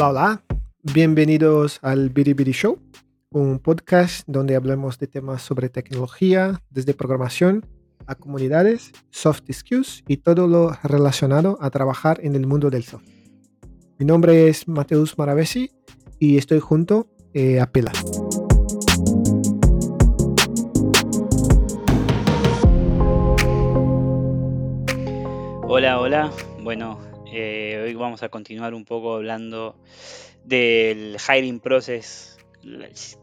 Hola, 0.00 0.08
hola. 0.08 0.42
Bienvenidos 0.94 1.78
al 1.82 2.08
Biri 2.08 2.32
Show, 2.52 2.78
un 3.32 3.58
podcast 3.58 4.26
donde 4.26 4.56
hablamos 4.56 4.98
de 4.98 5.06
temas 5.06 5.42
sobre 5.42 5.68
tecnología, 5.68 6.62
desde 6.70 6.94
programación 6.94 7.66
a 8.06 8.14
comunidades, 8.14 8.92
soft 9.10 9.42
skills 9.52 10.02
y 10.08 10.16
todo 10.16 10.48
lo 10.48 10.74
relacionado 10.82 11.58
a 11.60 11.68
trabajar 11.68 12.18
en 12.22 12.34
el 12.34 12.46
mundo 12.46 12.70
del 12.70 12.84
software. 12.84 13.14
Mi 13.98 14.06
nombre 14.06 14.48
es 14.48 14.66
Mateus 14.66 15.18
Maravesi 15.18 15.70
y 16.18 16.38
estoy 16.38 16.60
junto 16.60 17.06
eh, 17.34 17.60
a 17.60 17.70
Pela. 17.70 17.92
Hola, 25.68 26.00
hola. 26.00 26.30
Bueno, 26.62 27.09
eh, 27.32 27.80
hoy 27.84 27.94
vamos 27.94 28.22
a 28.22 28.28
continuar 28.28 28.74
un 28.74 28.84
poco 28.84 29.14
hablando 29.14 29.76
del 30.44 31.16
hiring 31.16 31.60
process. 31.60 32.38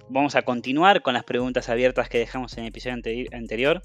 Vamos 0.10 0.36
a 0.36 0.44
continuar 0.44 1.02
con 1.02 1.14
las 1.14 1.24
preguntas 1.24 1.70
abiertas 1.70 2.10
que 2.10 2.18
dejamos 2.18 2.58
en 2.58 2.64
el 2.64 2.70
episodio 2.70 2.98
anterior. 3.34 3.84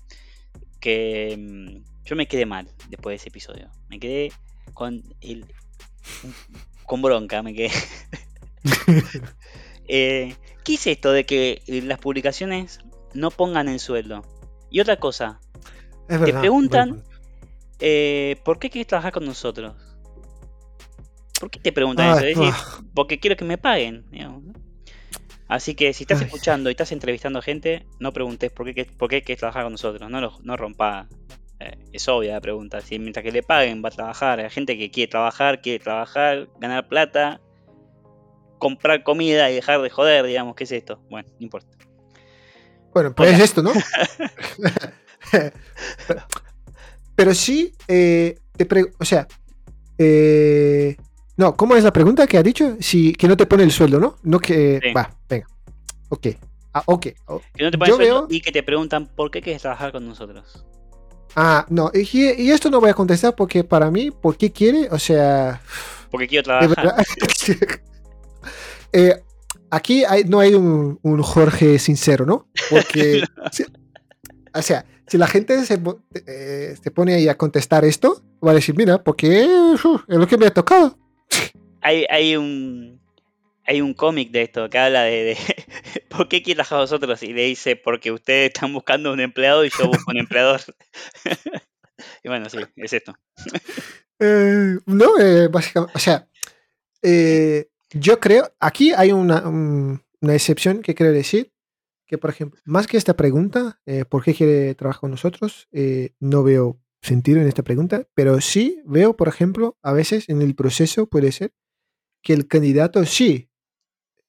Que 0.81 1.37
mm, 1.39 2.05
yo 2.05 2.17
me 2.17 2.27
quedé 2.27 2.47
mal 2.47 2.69
después 2.89 3.13
de 3.13 3.17
ese 3.17 3.29
episodio. 3.29 3.71
Me 3.89 3.99
quedé 3.99 4.33
con 4.75 5.03
el. 5.21 5.47
con 6.87 7.03
bronca, 7.03 7.43
me 7.43 7.55
quedé. 7.55 7.71
Eh, 9.89 10.37
¿Qué 10.65 10.75
es 10.75 10.87
esto 10.87 11.11
de 11.13 11.27
que 11.27 11.61
las 11.67 11.99
publicaciones 11.99 12.79
no 13.15 13.33
pongan 13.33 13.69
el 13.69 13.81
sueldo? 13.81 14.23
Y 14.71 14.79
otra 14.79 14.97
cosa, 14.97 15.41
te 16.07 16.33
preguntan 16.33 17.03
eh, 17.85 18.37
¿por 18.45 18.61
qué 18.61 18.71
quieres 18.71 18.87
trabajar 18.87 19.13
con 19.13 19.25
nosotros? 19.25 19.75
¿Por 21.43 21.51
qué 21.51 21.59
te 21.59 21.73
preguntan 21.73 22.25
eso? 22.25 22.55
porque 22.95 23.19
quiero 23.19 23.35
que 23.35 23.45
me 23.45 23.59
paguen. 23.59 24.05
Así 25.49 25.75
que 25.75 25.93
si 25.93 26.05
estás 26.05 26.23
escuchando 26.23 26.71
y 26.71 26.75
estás 26.75 26.93
entrevistando 26.93 27.43
gente, 27.43 27.85
no 27.99 28.13
preguntes 28.13 28.53
por 28.53 28.73
qué, 28.73 28.85
por 28.85 29.11
qué 29.11 29.23
quieres 29.23 29.41
trabajar 29.41 29.65
con 29.65 29.73
nosotros. 29.73 30.09
No, 30.09 30.21
no 30.21 30.57
rompa. 30.57 31.09
Eh, 31.59 31.79
es 31.93 32.07
obvia 32.07 32.35
la 32.35 32.41
pregunta. 32.41 32.81
Si 32.81 32.97
mientras 33.01 33.25
que 33.25 33.33
le 33.33 33.43
paguen 33.43 33.83
va 33.85 33.89
a 33.89 33.91
trabajar. 33.91 34.39
Hay 34.39 34.51
gente 34.51 34.79
que 34.79 34.93
quiere 34.93 35.11
trabajar, 35.11 35.61
quiere 35.63 35.83
trabajar, 35.83 36.49
ganar 36.61 36.87
plata, 36.87 37.41
comprar 38.59 39.03
comida 39.03 39.51
y 39.51 39.57
dejar 39.57 39.83
de 39.83 39.91
joder, 39.91 40.25
digamos. 40.25 40.55
¿Qué 40.55 40.63
es 40.63 40.71
esto? 40.71 41.03
Bueno, 41.11 41.29
no 41.29 41.45
importa. 41.45 41.77
Bueno, 42.95 43.13
pues 43.17 43.33
es 43.33 43.41
esto, 43.41 43.65
¿no? 43.65 43.73
Pero 47.17 47.35
sí, 47.35 47.73
eh, 47.89 48.39
te 48.57 48.69
o 48.97 49.05
sea, 49.05 49.27
eh, 49.99 50.97
no, 51.37 51.57
¿cómo 51.57 51.77
es 51.77 51.85
la 51.85 51.93
pregunta 51.93 52.27
que 52.27 52.39
ha 52.39 52.43
dicho? 52.43 52.77
Si, 52.81 53.15
que 53.15 53.27
no 53.27 53.37
te 53.37 53.47
pone 53.47 53.63
el 53.63 53.73
sueldo, 53.73 53.99
¿no? 53.99 54.17
No 54.23 54.39
que... 54.39 54.81
Va, 54.95 55.11
venga. 55.29 55.47
Ok. 56.09 56.29
Ah, 56.75 56.83
ok. 56.87 57.03
Que 57.03 57.65
no 57.65 57.71
te 57.71 57.79
pone 57.79 57.91
el 57.91 57.97
sueldo 57.97 58.27
y 58.29 58.41
que 58.41 58.53
te 58.53 58.63
preguntan 58.63 59.09
por 59.15 59.31
qué 59.31 59.41
quieres 59.41 59.63
trabajar 59.63 59.93
con 59.93 60.07
nosotros. 60.07 60.65
Ah, 61.35 61.65
no, 61.71 61.91
y, 61.95 62.51
esto 62.51 62.69
no 62.69 62.81
voy 62.81 62.91
a 62.91 62.95
contestar 62.95 63.35
porque 63.35 63.65
para 63.65 63.91
mí, 63.91 64.11
¿por 64.11 64.37
qué 64.37 64.53
quiere? 64.53 64.89
O 64.91 64.99
sea... 64.99 65.63
Porque 66.11 66.29
quiero 66.29 66.45
trabajar. 66.45 66.95
eh, 68.93 69.23
aquí 69.71 70.05
no 70.27 70.41
hay 70.41 70.55
un, 70.55 70.99
un, 71.01 71.23
Jorge 71.23 71.79
sincero, 71.79 72.27
¿no? 72.27 72.49
Porque... 72.69 73.23
o 74.55 74.63
sea, 74.63 74.85
si 75.07 75.17
la 75.17 75.27
gente 75.27 75.65
se, 75.65 75.81
eh, 76.27 76.75
se, 76.83 76.91
pone 76.91 77.15
ahí 77.15 77.29
a 77.29 77.39
contestar 77.39 77.87
esto, 77.87 78.23
va 78.47 78.51
a 78.51 78.55
decir, 78.55 78.77
mira, 78.77 79.03
porque 79.03 79.45
es 79.45 79.85
lo 80.09 80.27
que 80.27 80.37
me 80.37 80.47
ha 80.47 80.53
tocado. 80.53 80.99
Hay, 81.83 82.07
hay 82.09 82.37
un 82.37 83.01
hay 83.65 83.81
un 83.81 83.95
cómic 83.95 84.33
de 84.33 84.43
esto 84.43 84.69
que 84.69 84.79
habla 84.79 85.03
de, 85.03 85.37
¿por 86.09 86.29
qué 86.29 86.43
quieres 86.43 86.71
a 86.73 86.79
vosotros? 86.79 87.23
Y 87.23 87.33
le 87.33 87.45
dice, 87.45 87.77
porque 87.77 88.11
ustedes 88.11 88.53
están 88.53 88.73
buscando 88.73 89.13
un 89.13 89.21
empleado 89.21 89.65
y 89.65 89.71
yo 89.71 89.87
busco 89.87 90.11
un 90.11 90.19
empleador. 90.19 90.61
y 92.25 92.29
bueno, 92.29 92.49
sí, 92.49 92.59
es 92.77 92.93
esto. 92.93 93.15
Eh, 94.25 94.79
no, 94.87 95.19
eh, 95.19 95.49
básicamente, 95.49 95.95
o 95.97 95.99
sea, 95.99 96.29
yo 97.93 98.21
creo, 98.21 98.55
aquí 98.61 98.93
hay 98.93 99.11
una, 99.11 99.49
una 99.49 100.35
excepción 100.35 100.81
que 100.81 100.95
quiero 100.95 101.11
decir, 101.11 101.53
que, 102.13 102.19
por 102.19 102.29
ejemplo, 102.29 102.61
más 102.67 102.87
que 102.87 102.99
esta 102.99 103.17
pregunta, 103.17 103.81
eh, 103.87 104.05
¿por 104.05 104.23
qué 104.23 104.35
quiere 104.35 104.75
trabajar 104.75 105.01
con 105.01 105.13
nosotros? 105.13 105.67
Eh, 105.73 106.11
no 106.21 106.43
veo 106.43 106.79
sentido 107.01 107.41
en 107.41 107.49
esta 107.49 107.63
pregunta, 107.63 108.07
pero 108.13 108.39
sí 108.43 108.83
veo, 108.85 109.17
por 109.17 109.29
ejemplo, 109.29 109.79
a 109.83 109.95
veces 109.95 110.29
en 110.29 110.43
el 110.43 110.55
proceso 110.55 111.07
puede 111.07 111.33
ser 111.33 111.55
que 112.23 112.33
el 112.33 112.47
candidato 112.47 113.05
sí 113.05 113.51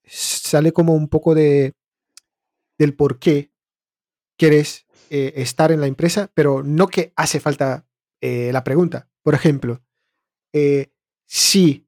sale 0.05 0.71
como 0.73 0.93
un 0.93 1.07
poco 1.07 1.35
de 1.35 1.73
del 2.77 2.95
por 2.95 3.19
qué 3.19 3.51
quieres 4.37 4.85
eh, 5.09 5.33
estar 5.37 5.71
en 5.71 5.79
la 5.79 5.87
empresa, 5.87 6.31
pero 6.33 6.63
no 6.63 6.87
que 6.87 7.13
hace 7.15 7.39
falta 7.39 7.87
la 8.21 8.63
pregunta. 8.63 9.09
Por 9.21 9.35
ejemplo, 9.35 9.83
si 11.25 11.87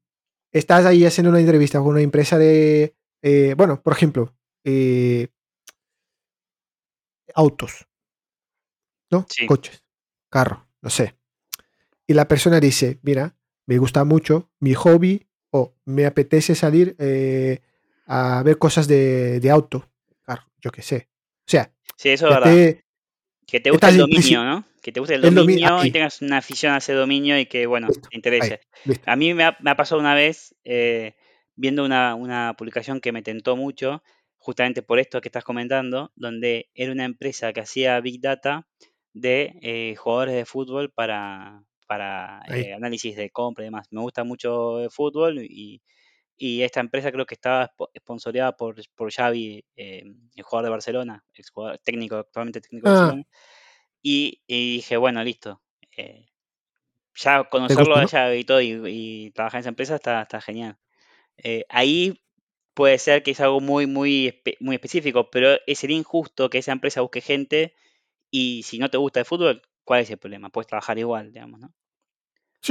estás 0.52 0.84
ahí 0.84 1.04
haciendo 1.06 1.30
una 1.30 1.40
entrevista 1.40 1.78
con 1.78 1.88
una 1.88 2.02
empresa 2.02 2.36
de, 2.38 2.94
bueno, 3.56 3.82
por 3.82 3.94
ejemplo, 3.94 4.36
autos, 7.34 7.88
¿no? 9.10 9.26
Coches, 9.46 9.82
carro, 10.30 10.68
no 10.82 10.90
sé. 10.90 11.18
Y 12.06 12.14
la 12.14 12.28
persona 12.28 12.60
dice, 12.60 13.00
mira, 13.02 13.36
me 13.66 13.78
gusta 13.78 14.04
mucho 14.04 14.52
mi 14.60 14.74
hobby 14.74 15.25
o 15.50 15.74
me 15.84 16.06
apetece 16.06 16.54
salir 16.54 16.96
eh, 16.98 17.60
a 18.06 18.42
ver 18.42 18.58
cosas 18.58 18.86
de, 18.88 19.40
auto, 19.50 19.88
carro, 20.22 20.46
yo 20.60 20.70
qué 20.70 20.82
sé. 20.82 21.08
O 21.40 21.48
sea, 21.48 21.72
sí, 21.96 22.10
eso 22.10 22.28
es 22.28 22.34
verdad. 22.34 22.76
que 23.46 23.60
te 23.60 23.70
guste 23.70 23.88
el 23.88 23.98
dominio, 23.98 24.44
¿no? 24.44 24.64
Que 24.82 24.92
te 24.92 25.00
guste 25.00 25.14
el 25.14 25.34
dominio, 25.34 25.84
y 25.84 25.90
tengas 25.90 26.22
una 26.22 26.38
afición 26.38 26.72
a 26.72 26.78
ese 26.78 26.92
dominio 26.92 27.38
y 27.38 27.46
que, 27.46 27.66
bueno, 27.66 27.88
te 27.88 28.16
interese. 28.16 28.60
a 29.04 29.16
mí 29.16 29.34
me 29.34 29.44
ha, 29.44 29.76
pasado 29.76 30.00
una 30.00 30.14
vez 30.14 30.54
eh, 30.64 31.14
viendo 31.56 31.84
una, 31.84 32.14
una, 32.14 32.54
publicación 32.56 33.00
que 33.00 33.12
me 33.12 33.22
tentó 33.22 33.56
mucho, 33.56 34.02
justamente 34.38 34.82
por 34.82 35.00
esto 35.00 35.20
que 35.20 35.28
estás 35.28 35.42
comentando, 35.42 36.12
donde 36.14 36.70
era 36.74 36.92
una 36.92 37.04
empresa 37.04 37.52
que 37.52 37.60
hacía 37.60 38.00
Big 38.00 38.20
Data 38.20 38.68
de 39.12 39.58
eh, 39.62 39.96
jugadores 39.96 40.34
de 40.34 40.44
fútbol 40.44 40.92
para, 40.92 41.64
para 41.86 42.42
eh, 42.48 42.72
análisis 42.72 43.16
de 43.16 43.30
compra 43.30 43.64
y 43.64 43.66
demás. 43.66 43.88
Me 43.90 44.00
gusta 44.00 44.24
mucho 44.24 44.80
el 44.80 44.90
fútbol 44.90 45.38
y, 45.42 45.82
esta 46.38 46.80
empresa 46.80 47.10
creo 47.10 47.24
que 47.24 47.34
estaba 47.34 47.72
sponsoreada 47.96 48.54
por, 48.56 48.76
por 48.94 49.10
Xavi, 49.10 49.64
eh, 49.74 50.02
el 50.34 50.42
jugador 50.42 50.64
de 50.66 50.70
Barcelona, 50.70 51.24
el 51.32 51.44
jugador 51.50 51.78
técnico, 51.78 52.16
actualmente 52.16 52.60
técnico 52.60 52.90
de 52.90 52.94
ah. 52.94 52.98
Barcelona. 52.98 53.26
Y, 54.02 54.42
dije, 54.46 54.98
bueno, 54.98 55.24
listo. 55.24 55.62
ya 57.14 57.44
conocerlo 57.44 57.96
a 57.96 58.06
Xavi 58.06 58.38
y 58.38 58.44
todo 58.44 58.60
y, 58.60 59.32
trabajar 59.34 59.58
en 59.58 59.60
esa 59.60 59.68
empresa 59.70 59.94
está, 59.94 60.22
está 60.22 60.40
genial. 60.42 60.76
ahí 61.70 62.20
puede 62.74 62.98
ser 62.98 63.22
que 63.22 63.30
es 63.30 63.40
algo 63.40 63.60
muy, 63.60 63.86
muy, 63.86 64.42
muy 64.60 64.74
específico, 64.76 65.30
pero 65.30 65.56
sería 65.74 65.96
injusto 65.96 66.50
que 66.50 66.58
esa 66.58 66.72
empresa 66.72 67.00
busque 67.00 67.22
gente 67.22 67.74
y 68.30 68.62
si 68.64 68.78
no 68.78 68.90
te 68.90 68.98
gusta 68.98 69.20
el 69.20 69.26
fútbol, 69.26 69.62
¿cuál 69.86 70.02
es 70.02 70.10
el 70.10 70.18
problema? 70.18 70.50
Puedes 70.50 70.66
trabajar 70.66 70.98
igual, 70.98 71.32
digamos, 71.32 71.60
¿no? 71.60 71.72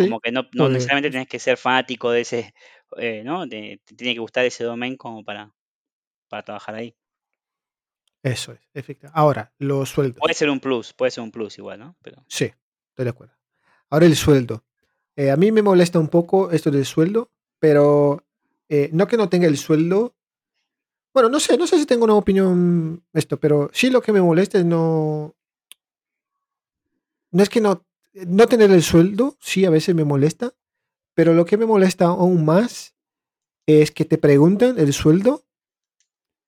como 0.03 0.19
que 0.19 0.31
no, 0.31 0.45
no 0.53 0.67
necesariamente 0.67 1.09
tienes 1.09 1.29
que 1.29 1.39
ser 1.39 1.55
fanático 1.55 2.11
de 2.11 2.21
ese, 2.21 2.53
eh, 2.97 3.23
¿no? 3.23 3.47
Te, 3.47 3.81
tiene 3.95 4.13
que 4.13 4.19
gustar 4.19 4.43
ese 4.43 4.65
domain 4.65 4.97
como 4.97 5.23
para, 5.23 5.53
para 6.27 6.43
trabajar 6.43 6.75
ahí. 6.75 6.93
Eso 8.21 8.51
es, 8.51 8.59
efectivamente. 8.73 9.17
Ahora, 9.17 9.53
los 9.57 9.89
sueldos. 9.89 10.19
Puede 10.19 10.33
ser 10.33 10.49
un 10.49 10.59
plus, 10.59 10.93
puede 10.93 11.11
ser 11.11 11.23
un 11.23 11.31
plus 11.31 11.57
igual, 11.57 11.79
¿no? 11.79 11.95
Pero... 12.01 12.25
Sí, 12.27 12.51
estoy 12.89 13.05
de 13.05 13.09
acuerdo. 13.09 13.35
Ahora 13.89 14.05
el 14.05 14.15
sueldo. 14.15 14.65
Eh, 15.15 15.31
a 15.31 15.37
mí 15.37 15.51
me 15.51 15.61
molesta 15.61 15.99
un 15.99 16.09
poco 16.09 16.51
esto 16.51 16.71
del 16.71 16.85
sueldo, 16.85 17.31
pero 17.59 18.25
eh, 18.67 18.89
no 18.91 19.07
que 19.07 19.15
no 19.15 19.29
tenga 19.29 19.47
el 19.47 19.57
sueldo. 19.57 20.15
Bueno, 21.13 21.29
no 21.29 21.39
sé, 21.39 21.57
no 21.57 21.67
sé 21.67 21.77
si 21.77 21.85
tengo 21.85 22.03
una 22.03 22.15
opinión 22.15 23.05
esto, 23.13 23.39
pero 23.39 23.69
sí 23.71 23.89
lo 23.89 24.01
que 24.01 24.11
me 24.11 24.21
molesta 24.21 24.57
es 24.57 24.65
no. 24.65 25.35
No 27.35 27.43
es 27.43 27.49
que 27.49 27.59
no. 27.59 27.85
No 28.13 28.47
tener 28.47 28.71
el 28.71 28.81
sueldo, 28.81 29.35
sí, 29.41 29.65
a 29.65 29.69
veces 29.69 29.93
me 29.93 30.05
molesta. 30.05 30.53
Pero 31.13 31.33
lo 31.33 31.45
que 31.45 31.57
me 31.57 31.65
molesta 31.65 32.05
aún 32.05 32.45
más 32.45 32.95
es 33.65 33.91
que 33.91 34.05
te 34.05 34.17
preguntan 34.17 34.79
el 34.79 34.93
sueldo. 34.93 35.45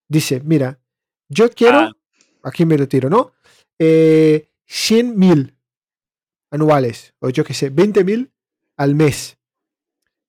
Dice, 0.07 0.39
mira, 0.45 0.80
yo 1.28 1.50
quiero. 1.50 1.80
Ah. 1.80 1.92
Aquí 2.42 2.66
me 2.66 2.78
retiro, 2.78 3.10
¿no? 3.10 3.34
Eh, 3.78 4.50
100 4.66 5.19
mil 5.19 5.57
anuales, 6.51 7.13
o 7.19 7.30
yo 7.31 7.44
qué 7.44 7.54
sé, 7.54 7.69
20 7.69 8.06
mil 8.06 8.31
al 8.78 8.95
mes. 8.95 9.38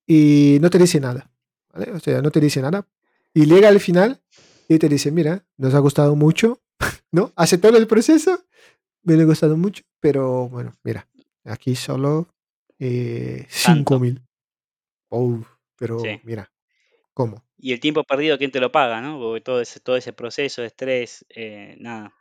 Y 0.09 0.59
no 0.61 0.71
te 0.71 0.79
dice 0.79 0.99
nada. 0.99 1.31
O 1.95 2.01
sea, 2.01 2.21
no 2.21 2.33
te 2.33 2.41
dice 2.41 2.61
nada. 2.61 2.89
Y 3.33 3.47
llega 3.47 3.69
al 3.69 3.79
final 3.79 4.21
y 4.69 4.81
te 4.81 4.89
dice, 4.89 5.13
mira, 5.13 5.47
nos 5.57 5.75
ha 5.75 5.79
gustado 5.79 6.17
mucho, 6.17 6.61
¿no? 7.13 7.33
Hace 7.37 7.59
todo 7.59 7.77
el 7.79 7.87
proceso, 7.87 8.45
me 9.17 9.23
ha 9.23 9.27
gustado 9.27 9.57
mucho, 9.57 9.83
pero 10.01 10.49
bueno, 10.49 10.75
mira, 10.83 11.09
aquí 11.45 11.75
solo 11.75 12.29
eh, 12.79 13.47
5 13.49 13.99
mil. 13.99 14.23
Oh, 15.09 15.41
pero 15.77 16.03
mira, 16.25 16.51
¿Cómo? 17.19 17.45
Y 17.59 17.73
el 17.73 17.81
tiempo 17.81 18.05
perdido, 18.05 18.39
¿quién 18.39 18.53
te 18.53 18.61
lo 18.61 18.71
paga, 18.71 19.01
no? 19.01 19.19
Porque 19.19 19.41
todo 19.41 19.61
ese, 19.61 19.81
todo 19.81 19.97
ese 19.97 20.13
proceso 20.13 20.61
de 20.61 20.69
estrés, 20.69 21.27
eh, 21.31 21.75
nada. 21.81 22.15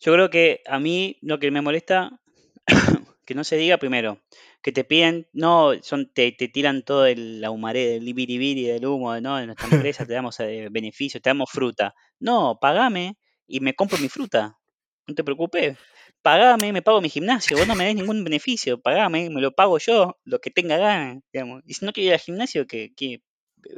Yo 0.00 0.12
creo 0.12 0.28
que 0.28 0.62
a 0.66 0.80
mí 0.80 1.18
lo 1.22 1.38
que 1.38 1.52
me 1.52 1.60
molesta, 1.60 2.20
que 3.24 3.36
no 3.36 3.44
se 3.44 3.56
diga 3.56 3.76
primero, 3.78 4.20
que 4.60 4.72
te 4.72 4.82
piden, 4.82 5.28
no, 5.32 5.80
son, 5.82 6.12
te, 6.12 6.32
te 6.32 6.48
tiran 6.48 6.82
todo 6.82 7.06
el, 7.06 7.40
la 7.40 7.52
humaré 7.52 7.86
del 7.86 8.04
libiribiri, 8.04 8.64
del 8.64 8.86
humo, 8.86 9.20
¿no? 9.20 9.36
De 9.36 9.46
nuestra 9.46 9.68
empresa 9.68 10.04
te 10.04 10.14
damos 10.14 10.40
eh, 10.40 10.66
beneficios, 10.72 11.22
te 11.22 11.30
damos 11.30 11.48
fruta. 11.48 11.94
No, 12.18 12.58
pagame 12.60 13.18
y 13.46 13.60
me 13.60 13.74
compro 13.74 13.98
mi 13.98 14.08
fruta. 14.08 14.58
No 15.06 15.14
te 15.14 15.24
preocupes. 15.24 15.78
Pagame, 16.22 16.72
me 16.72 16.82
pago 16.82 17.00
mi 17.00 17.08
gimnasio. 17.08 17.56
Vos 17.56 17.66
no 17.66 17.74
me 17.76 17.84
des 17.86 17.94
ningún 17.94 18.24
beneficio. 18.24 18.80
Pagame, 18.80 19.30
me 19.30 19.40
lo 19.40 19.52
pago 19.52 19.78
yo, 19.78 20.18
lo 20.24 20.40
que 20.40 20.50
tenga 20.50 20.76
ganas, 20.78 21.22
digamos. 21.32 21.62
Y 21.66 21.74
si 21.74 21.84
no 21.84 21.92
quiero 21.92 22.08
ir 22.08 22.12
al 22.14 22.20
gimnasio, 22.20 22.66
que, 22.66 22.92
que 22.94 23.22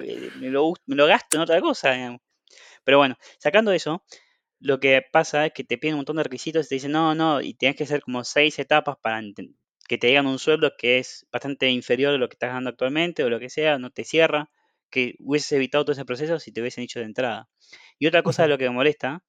eh, 0.00 0.30
me, 0.40 0.48
lo, 0.50 0.72
me 0.86 0.96
lo 0.96 1.06
gasto 1.06 1.36
en 1.36 1.42
otra 1.42 1.60
cosa, 1.60 1.92
digamos. 1.92 2.20
Pero 2.84 2.98
bueno, 2.98 3.16
sacando 3.38 3.72
eso, 3.72 4.04
lo 4.60 4.80
que 4.80 5.02
pasa 5.12 5.46
es 5.46 5.52
que 5.54 5.64
te 5.64 5.78
piden 5.78 5.94
un 5.96 6.00
montón 6.00 6.16
de 6.16 6.25
requisitos 6.25 6.66
y 6.66 6.69
te 6.70 6.76
dicen, 6.76 6.92
no, 6.92 7.14
no, 7.14 7.40
y 7.42 7.54
tienes 7.54 7.76
que 7.76 7.84
hacer 7.84 8.02
como 8.02 8.25
seis 8.25 8.58
etapas 8.58 8.96
para 9.02 9.22
que 9.88 9.98
te 9.98 10.08
digan 10.08 10.26
un 10.26 10.38
sueldo 10.38 10.72
que 10.78 10.98
es 10.98 11.26
bastante 11.32 11.70
inferior 11.70 12.14
a 12.14 12.19
lo 12.19 12.28
que 12.28 12.34
estás 12.34 12.50
ganando 12.50 12.70
actualmente 12.70 13.25
o 13.25 13.30
lo 13.30 13.40
que 13.40 13.50
sea, 13.50 13.78
no 13.78 13.90
te 13.90 14.04
cierra, 14.04 14.50
que 14.90 15.16
hubieses 15.20 15.52
evitado 15.52 15.84
todo 15.84 15.92
ese 15.92 16.04
proceso 16.04 16.38
si 16.40 16.52
te 16.52 16.60
hubiesen 16.60 16.82
dicho 16.82 17.00
de 17.00 17.06
entrada. 17.06 17.48
Y 17.98 18.06
otra 18.06 18.22
cosa 18.22 18.42
de 18.44 18.48
lo 18.50 18.58
que 18.58 18.64
me 18.64 18.75
molesta, 18.75 19.25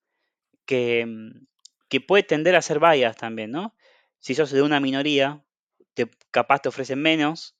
que, 0.65 1.05
mm, 1.05 1.45
que 1.89 2.01
puede 2.01 2.23
tender 2.23 2.55
a 2.55 2.61
ser 2.61 2.79
bias 2.79 3.17
también, 3.17 3.51
¿no? 3.51 3.75
Si 4.19 4.35
sos 4.35 4.51
de 4.51 4.61
una 4.61 4.79
minoría, 4.79 5.43
te, 5.93 6.09
capaz 6.31 6.59
te 6.61 6.69
ofrecen 6.69 7.01
menos, 7.01 7.57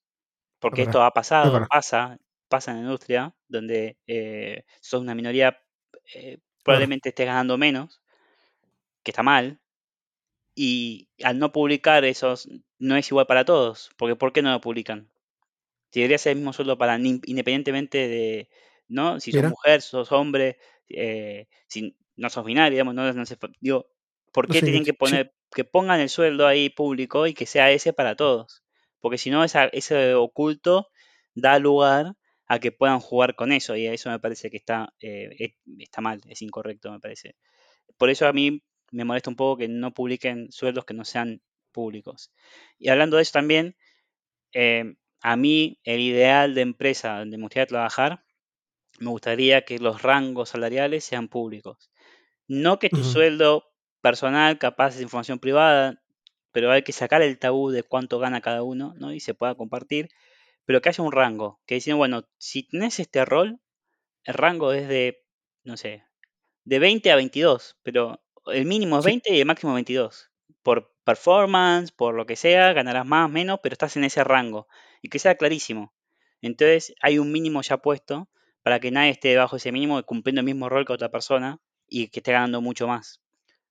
porque 0.60 0.84
esto 0.84 1.04
ha 1.04 1.12
pasado, 1.12 1.66
pasa, 1.70 2.20
pasa 2.48 2.72
en 2.72 2.78
la 2.78 2.84
industria, 2.84 3.36
donde 3.48 3.98
eh, 4.08 4.66
sos 4.82 5.02
una 5.02 5.16
minoría, 5.16 5.62
eh, 6.14 6.40
probablemente 6.64 7.10
estés 7.10 7.26
ganando 7.26 7.58
menos, 7.58 8.02
que 9.04 9.12
está 9.12 9.24
mal, 9.24 9.60
y 10.56 11.10
al 11.24 11.40
no 11.40 11.52
publicar 11.52 12.06
esos 12.06 12.50
no 12.78 12.96
es 12.98 13.10
igual 13.10 13.28
para 13.28 13.46
todos, 13.46 13.92
porque 13.98 14.16
¿por 14.16 14.34
qué 14.34 14.42
no 14.42 14.52
lo 14.52 14.62
publican? 14.62 15.10
Si 15.92 16.02
debería 16.02 16.18
ser 16.18 16.32
el 16.32 16.38
mismo 16.38 16.54
sueldo 16.54 16.78
para 16.78 16.98
independientemente 16.98 18.08
de, 18.08 18.50
¿no? 18.88 19.20
Si 19.20 19.32
sos 19.32 19.44
mujer, 19.44 19.82
sos 19.82 20.12
hombre, 20.12 20.60
eh, 20.90 21.48
si 21.68 21.98
no 22.16 22.30
sos 22.30 22.46
binario, 22.46 22.72
digamos, 22.72 22.94
no, 22.94 23.12
no 23.14 23.26
sé, 23.26 23.38
digo, 23.62 23.88
¿por 24.32 24.48
qué 24.48 24.62
tienen 24.62 24.84
que 24.84 24.94
poner, 24.94 25.34
que 25.52 25.64
pongan 25.64 26.00
el 26.00 26.10
sueldo 26.10 26.48
ahí 26.48 26.70
público 26.70 27.28
y 27.28 27.34
que 27.34 27.46
sea 27.46 27.72
ese 27.72 27.94
para 27.94 28.16
todos? 28.16 28.64
Porque 29.00 29.18
si 29.18 29.30
no, 29.30 29.44
ese 29.44 30.14
oculto 30.16 30.90
da 31.34 31.60
lugar 31.60 32.16
a 32.48 32.60
que 32.60 32.72
puedan 32.72 33.00
jugar 33.00 33.36
con 33.36 33.52
eso 33.52 33.76
y 33.76 33.88
a 33.88 33.94
eso 33.94 34.10
me 34.10 34.20
parece 34.20 34.50
que 34.50 34.58
está, 34.58 34.94
eh, 35.02 35.56
está 35.78 36.02
mal, 36.02 36.22
es 36.28 36.42
incorrecto, 36.42 36.92
me 36.92 37.00
parece. 37.00 37.36
Por 37.98 38.10
eso 38.10 38.28
a 38.28 38.34
mí 38.34 38.64
me 38.92 39.06
molesta 39.06 39.30
un 39.30 39.36
poco 39.36 39.58
que 39.58 39.68
no 39.68 39.94
publiquen 39.94 40.52
sueldos 40.52 40.86
que 40.86 40.94
no 40.94 41.06
sean 41.06 41.42
públicos. 41.72 42.32
Y 42.78 42.90
hablando 42.90 43.18
de 43.18 43.24
eso 43.24 43.34
también, 43.34 43.76
eh, 44.54 44.96
a 45.22 45.36
mí 45.36 45.80
el 45.84 46.02
ideal 46.02 46.56
de 46.56 46.62
empresa 46.62 47.20
donde 47.20 47.38
me 47.38 47.44
gustaría 47.44 47.68
trabajar, 47.68 48.24
me 49.00 49.10
gustaría 49.12 49.64
que 49.64 49.80
los 49.80 50.02
rangos 50.02 50.50
salariales 50.50 51.04
sean 51.04 51.28
públicos. 51.28 51.92
No 52.48 52.80
que 52.80 52.90
tu 52.90 53.04
sueldo 53.04 53.69
personal 54.02 54.58
capaz 54.58 54.96
es 54.96 55.02
información 55.02 55.40
privada, 55.40 56.02
pero 56.52 56.72
hay 56.72 56.84
que 56.84 56.92
sacar 56.92 57.22
el 57.22 57.38
tabú 57.40 57.72
de 57.72 57.84
cuánto 57.84 58.20
gana 58.20 58.42
cada 58.42 58.64
uno 58.64 58.94
¿no? 58.98 59.14
y 59.14 59.20
se 59.20 59.34
pueda 59.34 59.56
compartir, 59.56 60.10
pero 60.66 60.82
que 60.82 60.90
haya 60.90 61.04
un 61.04 61.12
rango, 61.12 61.60
que 61.66 61.76
dicen, 61.76 61.98
bueno, 61.98 62.28
si 62.38 62.64
tenés 62.64 63.00
este 63.00 63.26
rol, 63.26 63.60
el 64.24 64.34
rango 64.34 64.74
es 64.74 64.88
de, 64.88 65.24
no 65.64 65.78
sé, 65.78 66.04
de 66.66 66.80
20 66.80 67.12
a 67.12 67.16
22, 67.16 67.78
pero 67.84 68.22
el 68.48 68.66
mínimo 68.66 69.00
es 69.00 69.06
20 69.06 69.34
y 69.34 69.40
el 69.40 69.46
máximo 69.46 69.74
22. 69.74 70.30
Por 70.62 70.94
performance, 71.04 71.92
por 71.92 72.14
lo 72.14 72.26
que 72.26 72.36
sea, 72.36 72.74
ganarás 72.74 73.06
más, 73.06 73.30
menos, 73.30 73.60
pero 73.64 73.74
estás 73.74 73.98
en 73.98 74.04
ese 74.04 74.24
rango. 74.24 74.68
Y 75.02 75.10
que 75.10 75.20
sea 75.20 75.36
clarísimo. 75.36 75.94
Entonces 76.42 76.94
hay 77.02 77.18
un 77.20 77.32
mínimo 77.32 77.62
ya 77.62 77.78
puesto 77.78 78.30
para 78.62 78.80
que 78.80 78.92
nadie 78.92 79.12
esté 79.12 79.30
debajo 79.30 79.56
de 79.56 79.60
ese 79.60 79.72
mínimo 79.72 80.02
cumpliendo 80.04 80.42
el 80.42 80.46
mismo 80.46 80.70
rol 80.70 80.86
que 80.86 80.94
otra 80.94 81.10
persona 81.10 81.60
y 81.88 82.10
que 82.10 82.20
esté 82.20 82.32
ganando 82.34 82.62
mucho 82.62 82.88
más. 82.88 83.22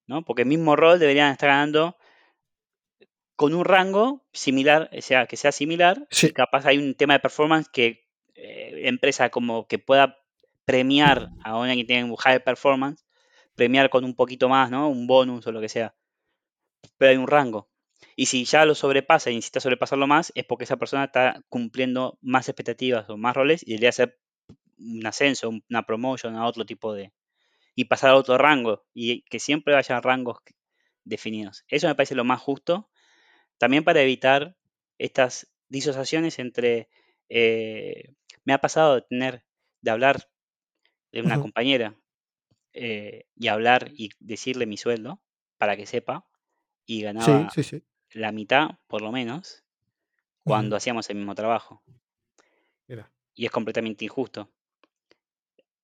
¿No? 0.09 0.25
Porque 0.25 0.43
el 0.43 0.49
mismo 0.49 0.75
rol 0.75 0.99
deberían 0.99 1.31
estar 1.31 1.51
ganando 1.51 1.97
con 3.37 3.55
un 3.55 3.65
rango 3.65 4.27
similar, 4.33 4.91
o 4.97 5.01
sea, 5.01 5.27
que 5.27 5.37
sea 5.37 5.53
similar. 5.53 6.09
Y 6.23 6.33
capaz 6.33 6.67
hay 6.67 6.79
un 6.79 6.95
tema 6.95 7.15
de 7.15 7.21
performance 7.21 7.69
que 7.69 8.05
eh, 8.35 8.89
empresa 8.89 9.31
como 9.31 9.69
que 9.69 9.79
pueda 9.79 10.19
premiar 10.65 11.31
a 11.45 11.57
una 11.57 11.75
que 11.77 11.85
tiene 11.85 12.05
un 12.05 12.17
high 12.17 12.43
performance 12.43 13.05
premiar 13.59 13.91
con 13.91 14.05
un 14.05 14.15
poquito 14.15 14.49
más, 14.49 14.71
¿no? 14.71 14.89
Un 14.89 15.07
bonus 15.07 15.47
o 15.47 15.53
lo 15.53 15.61
que 15.61 15.69
sea. 15.69 15.95
Pero 16.97 17.11
hay 17.11 17.17
un 17.17 17.27
rango. 17.27 17.69
Y 18.17 18.27
si 18.27 18.45
ya 18.45 18.65
lo 18.65 18.75
sobrepasa 18.75 19.31
y 19.31 19.35
necesita 19.35 19.61
sobrepasarlo 19.61 20.07
más, 20.07 20.33
es 20.35 20.45
porque 20.45 20.65
esa 20.65 20.77
persona 20.77 21.05
está 21.05 21.43
cumpliendo 21.49 22.19
más 22.23 22.49
expectativas 22.49 23.11
o 23.11 23.17
más 23.17 23.35
roles 23.37 23.63
y 23.65 23.71
debería 23.71 23.89
hacer 23.91 24.19
un 24.79 25.05
ascenso, 25.07 25.51
una 25.69 25.83
promotion 25.83 26.37
a 26.37 26.47
otro 26.47 26.65
tipo 26.65 26.95
de. 26.95 27.13
Y 27.79 27.85
pasar 27.85 28.11
a 28.11 28.17
otro 28.17 28.37
rango. 28.39 28.85
Y 28.93 29.23
que 29.23 29.39
siempre 29.39 29.77
haya 29.77 30.01
rangos 30.01 30.39
definidos. 31.05 31.65
Eso 31.69 31.87
me 31.87 31.95
parece 31.95 32.17
lo 32.17 32.25
más 32.25 32.41
justo. 32.41 32.91
También 33.57 33.85
para 33.85 34.03
evitar 34.03 34.57
estas 34.99 35.47
disociaciones 35.69 36.41
entre. 36.41 36.89
Eh, 37.29 38.17
me 38.45 38.53
ha 38.53 38.59
pasado 38.59 38.97
de 38.97 39.03
tener, 39.03 39.45
de 39.81 39.91
hablar 39.93 40.29
de 41.13 41.23
una 41.23 41.41
compañera 41.41 41.95
eh, 42.73 43.27
y 43.37 43.47
hablar 43.47 43.93
y 43.95 44.11
decirle 44.19 44.67
mi 44.67 44.77
sueldo 44.77 45.23
para 45.57 45.77
que 45.77 45.87
sepa 45.87 46.29
y 46.85 47.03
ganaba 47.03 47.49
la 48.11 48.33
mitad, 48.33 48.71
por 48.89 49.03
lo 49.03 49.13
menos, 49.13 49.63
cuando 50.43 50.75
hacíamos 50.75 51.09
el 51.11 51.17
mismo 51.19 51.37
trabajo. 51.37 51.85
Y 53.37 53.45
es 53.45 53.53
completamente 53.53 54.05
injusto. 54.05 54.51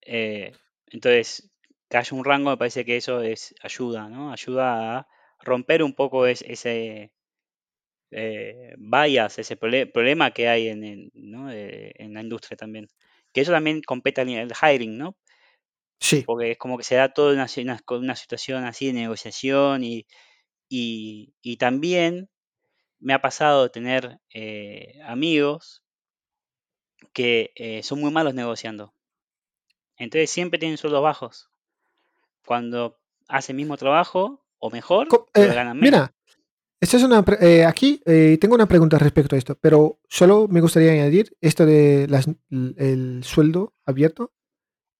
Eh, 0.00 0.50
entonces, 0.88 1.53
que 1.88 1.96
haya 1.96 2.16
un 2.16 2.24
rango, 2.24 2.50
me 2.50 2.56
parece 2.56 2.84
que 2.84 2.96
eso 2.96 3.20
es 3.22 3.54
ayuda, 3.62 4.08
¿no? 4.08 4.32
Ayuda 4.32 4.98
a 4.98 5.08
romper 5.40 5.82
un 5.82 5.94
poco 5.94 6.26
ese 6.26 7.12
eh, 8.10 8.74
bias, 8.78 9.38
ese 9.38 9.56
problema 9.56 10.30
que 10.32 10.48
hay 10.48 10.68
en, 10.68 10.84
en 10.84 12.14
la 12.14 12.20
industria 12.20 12.56
también. 12.56 12.88
Que 13.32 13.40
eso 13.40 13.52
también 13.52 13.82
compete 13.82 14.22
en 14.22 14.30
el 14.30 14.52
hiring, 14.52 14.96
¿no? 14.96 15.16
Sí. 15.98 16.22
Porque 16.26 16.52
es 16.52 16.58
como 16.58 16.78
que 16.78 16.84
se 16.84 16.96
da 16.96 17.12
toda 17.12 17.32
una, 17.32 17.46
una, 17.88 18.16
situación 18.16 18.64
así 18.64 18.86
de 18.86 18.92
negociación 18.92 19.84
y, 19.84 20.06
y, 20.68 21.56
también 21.58 22.28
me 22.98 23.14
ha 23.14 23.20
pasado 23.20 23.70
tener 23.70 24.18
eh, 24.32 25.00
amigos 25.04 25.82
que 27.12 27.52
eh, 27.56 27.82
son 27.82 28.00
muy 28.00 28.10
malos 28.10 28.34
negociando. 28.34 28.94
Entonces 29.96 30.30
siempre 30.30 30.58
tienen 30.58 30.78
sueldos 30.78 31.02
bajos. 31.02 31.50
Cuando 32.46 32.98
hacen 33.28 33.54
el 33.54 33.58
mismo 33.58 33.76
trabajo 33.76 34.44
o 34.58 34.70
mejor, 34.70 35.08
eh, 35.34 35.46
ganan 35.46 35.78
menos. 35.78 35.82
Mira, 35.82 36.14
esta 36.80 36.96
es 36.96 37.02
una, 37.02 37.24
aquí 37.66 38.00
tengo 38.40 38.54
una 38.54 38.68
pregunta 38.68 38.98
respecto 38.98 39.34
a 39.34 39.38
esto, 39.38 39.56
pero 39.60 40.00
solo 40.08 40.48
me 40.48 40.60
gustaría 40.60 40.92
añadir 40.92 41.34
esto 41.40 41.64
de 41.64 42.06
las, 42.08 42.28
el 42.50 43.22
sueldo 43.24 43.72
abierto. 43.86 44.32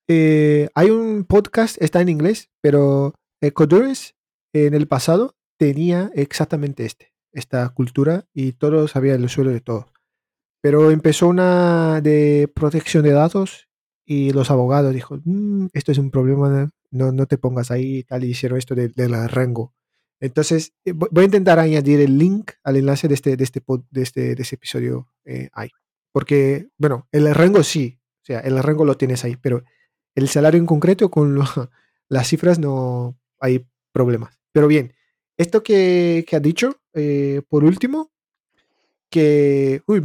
Eh, 0.09 0.69
hay 0.75 0.91
un 0.91 1.25
podcast, 1.25 1.81
está 1.81 2.01
en 2.01 2.11
inglés, 2.11 2.51
pero 2.61 3.15
Ecodurance 3.41 4.15
en 4.53 4.75
el 4.75 4.87
pasado 4.87 5.37
tenía 5.59 6.11
exactamente 6.15 6.85
este, 6.85 7.15
esta 7.33 7.69
cultura 7.71 8.27
y 8.35 8.53
todos 8.53 8.93
sabían 8.93 9.23
el 9.23 9.29
suelo 9.29 9.51
de 9.51 9.61
todo. 9.61 9.89
Pero 10.63 10.91
empezó 10.91 11.29
una 11.29 12.01
de 12.01 12.51
protección 12.55 13.03
de 13.03 13.13
datos 13.13 13.69
y 14.07 14.33
los 14.33 14.51
abogados 14.51 14.95
dijo, 14.95 15.19
mm, 15.25 15.69
esto 15.73 15.93
es 15.93 15.99
un 15.99 16.11
problema, 16.11 16.71
no, 16.95 17.13
no 17.13 17.27
te 17.27 17.39
pongas 17.39 17.71
ahí 17.71 18.05
tal, 18.05 18.25
y 18.25 18.31
hicieron 18.31 18.59
esto 18.59 18.75
del 18.75 18.93
de 18.93 19.29
rango. 19.29 19.75
Entonces, 20.21 20.73
eh, 20.85 20.93
voy 20.93 21.23
a 21.23 21.25
intentar 21.25 21.59
añadir 21.59 22.01
el 22.01 22.17
link 22.19 22.53
al 22.63 22.77
enlace 22.77 23.09
de 23.09 23.15
este, 23.15 23.37
de 23.37 23.45
este, 23.45 23.63
de 23.91 24.03
este, 24.03 24.35
de 24.35 24.43
este 24.43 24.55
episodio 24.55 25.09
eh, 25.25 25.51
ahí. 25.53 25.71
Porque, 26.13 26.69
bueno, 26.79 27.09
el 27.13 27.35
rango 27.35 27.63
sí, 27.63 28.01
o 28.23 28.25
sea, 28.25 28.41
el 28.41 28.63
rango 28.63 28.85
lo 28.85 28.97
tienes 28.97 29.25
ahí, 29.25 29.37
pero 29.37 29.65
el 30.15 30.29
salario 30.29 30.59
en 30.59 30.67
concreto, 30.67 31.11
con 31.11 31.39
las 32.09 32.29
cifras 32.29 32.59
no 32.59 33.19
hay 33.41 33.67
problemas. 33.93 34.39
Pero 34.53 34.69
bien, 34.69 34.95
esto 35.37 35.63
que, 35.63 36.25
que 36.27 36.37
ha 36.37 36.41
dicho, 36.41 36.81
eh, 36.95 37.43
por 37.49 37.65
último, 37.65 38.13
que... 39.15 39.81
Uy, 39.87 40.01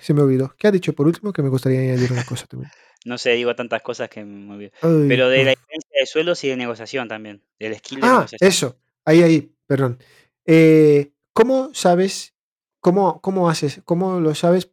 se 0.00 0.14
me 0.14 0.22
olvidó. 0.22 0.54
¿Qué 0.56 0.66
ha 0.66 0.70
dicho 0.70 0.94
por 0.94 1.06
último? 1.06 1.34
Que 1.34 1.42
me 1.42 1.50
gustaría 1.50 1.80
añadir 1.80 2.10
una 2.10 2.24
cosa 2.24 2.46
también. 2.46 2.70
No 3.06 3.18
sé, 3.18 3.32
digo 3.32 3.54
tantas 3.54 3.82
cosas 3.82 4.08
que 4.08 4.24
me 4.24 4.54
olvido. 4.54 4.70
Pero 4.80 5.28
de 5.28 5.44
la 5.44 5.50
diferencia 5.50 5.90
de 6.00 6.06
sueldos 6.06 6.42
y 6.42 6.48
de 6.48 6.56
negociación 6.56 7.06
también. 7.06 7.42
Del 7.58 7.76
skill 7.76 8.00
de 8.00 8.06
ah, 8.06 8.26
eso. 8.40 8.78
Ahí, 9.04 9.22
ahí, 9.22 9.52
perdón. 9.66 9.98
Eh, 10.46 11.12
¿Cómo 11.34 11.74
sabes? 11.74 12.32
Cómo, 12.80 13.20
¿Cómo 13.20 13.50
haces? 13.50 13.82
¿Cómo 13.84 14.20
lo 14.20 14.34
sabes? 14.34 14.70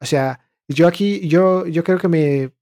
O 0.00 0.06
sea, 0.06 0.40
yo 0.68 0.88
aquí, 0.88 1.28
yo, 1.28 1.66
yo 1.66 1.84
creo 1.84 1.98
que 1.98 2.08
me 2.08 2.52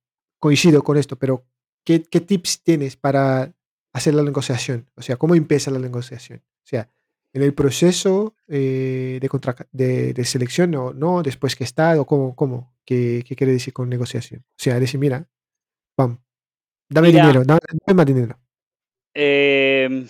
coincido 0.40 0.82
con 0.82 0.96
esto, 0.96 1.14
pero 1.14 1.46
¿qué, 1.84 2.02
¿qué, 2.02 2.20
tips 2.20 2.64
tienes 2.64 2.96
para 2.96 3.54
hacer 3.92 4.14
la 4.14 4.24
negociación? 4.24 4.90
O 4.96 5.02
sea, 5.02 5.14
¿cómo 5.16 5.36
empieza 5.36 5.70
la 5.70 5.78
negociación? 5.78 6.42
O 6.44 6.66
sea, 6.66 6.90
en 7.36 7.42
el 7.42 7.52
proceso 7.52 8.34
eh, 8.48 9.20
de, 9.72 10.14
de, 10.14 10.24
selección 10.24 10.74
o 10.74 10.94
no, 10.94 11.22
después 11.22 11.54
que 11.54 11.64
está, 11.64 12.00
o 12.00 12.06
cómo, 12.06 12.34
cómo, 12.34 12.74
¿Qué, 12.86 13.22
qué 13.28 13.36
quiere 13.36 13.52
decir 13.52 13.74
con 13.74 13.90
negociación? 13.90 14.42
O 14.48 14.54
sea, 14.56 14.80
decir, 14.80 14.98
mira, 14.98 15.28
vamos, 15.98 16.20
dame 16.88 17.08
dinero, 17.08 17.42
dame, 17.44 17.60
más 17.94 18.06
dinero. 18.06 18.38
Em, 19.12 20.08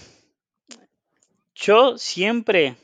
yo 1.56 1.99
siempre 1.99 2.76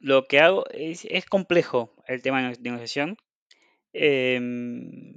lo 0.00 0.26
que 0.26 0.40
hago 0.40 0.66
es, 0.70 1.06
es 1.08 1.24
complejo 1.24 1.94
el 2.06 2.20
tema 2.20 2.42
de 2.42 2.58
negociación. 2.60 3.16
Em, 3.94 5.16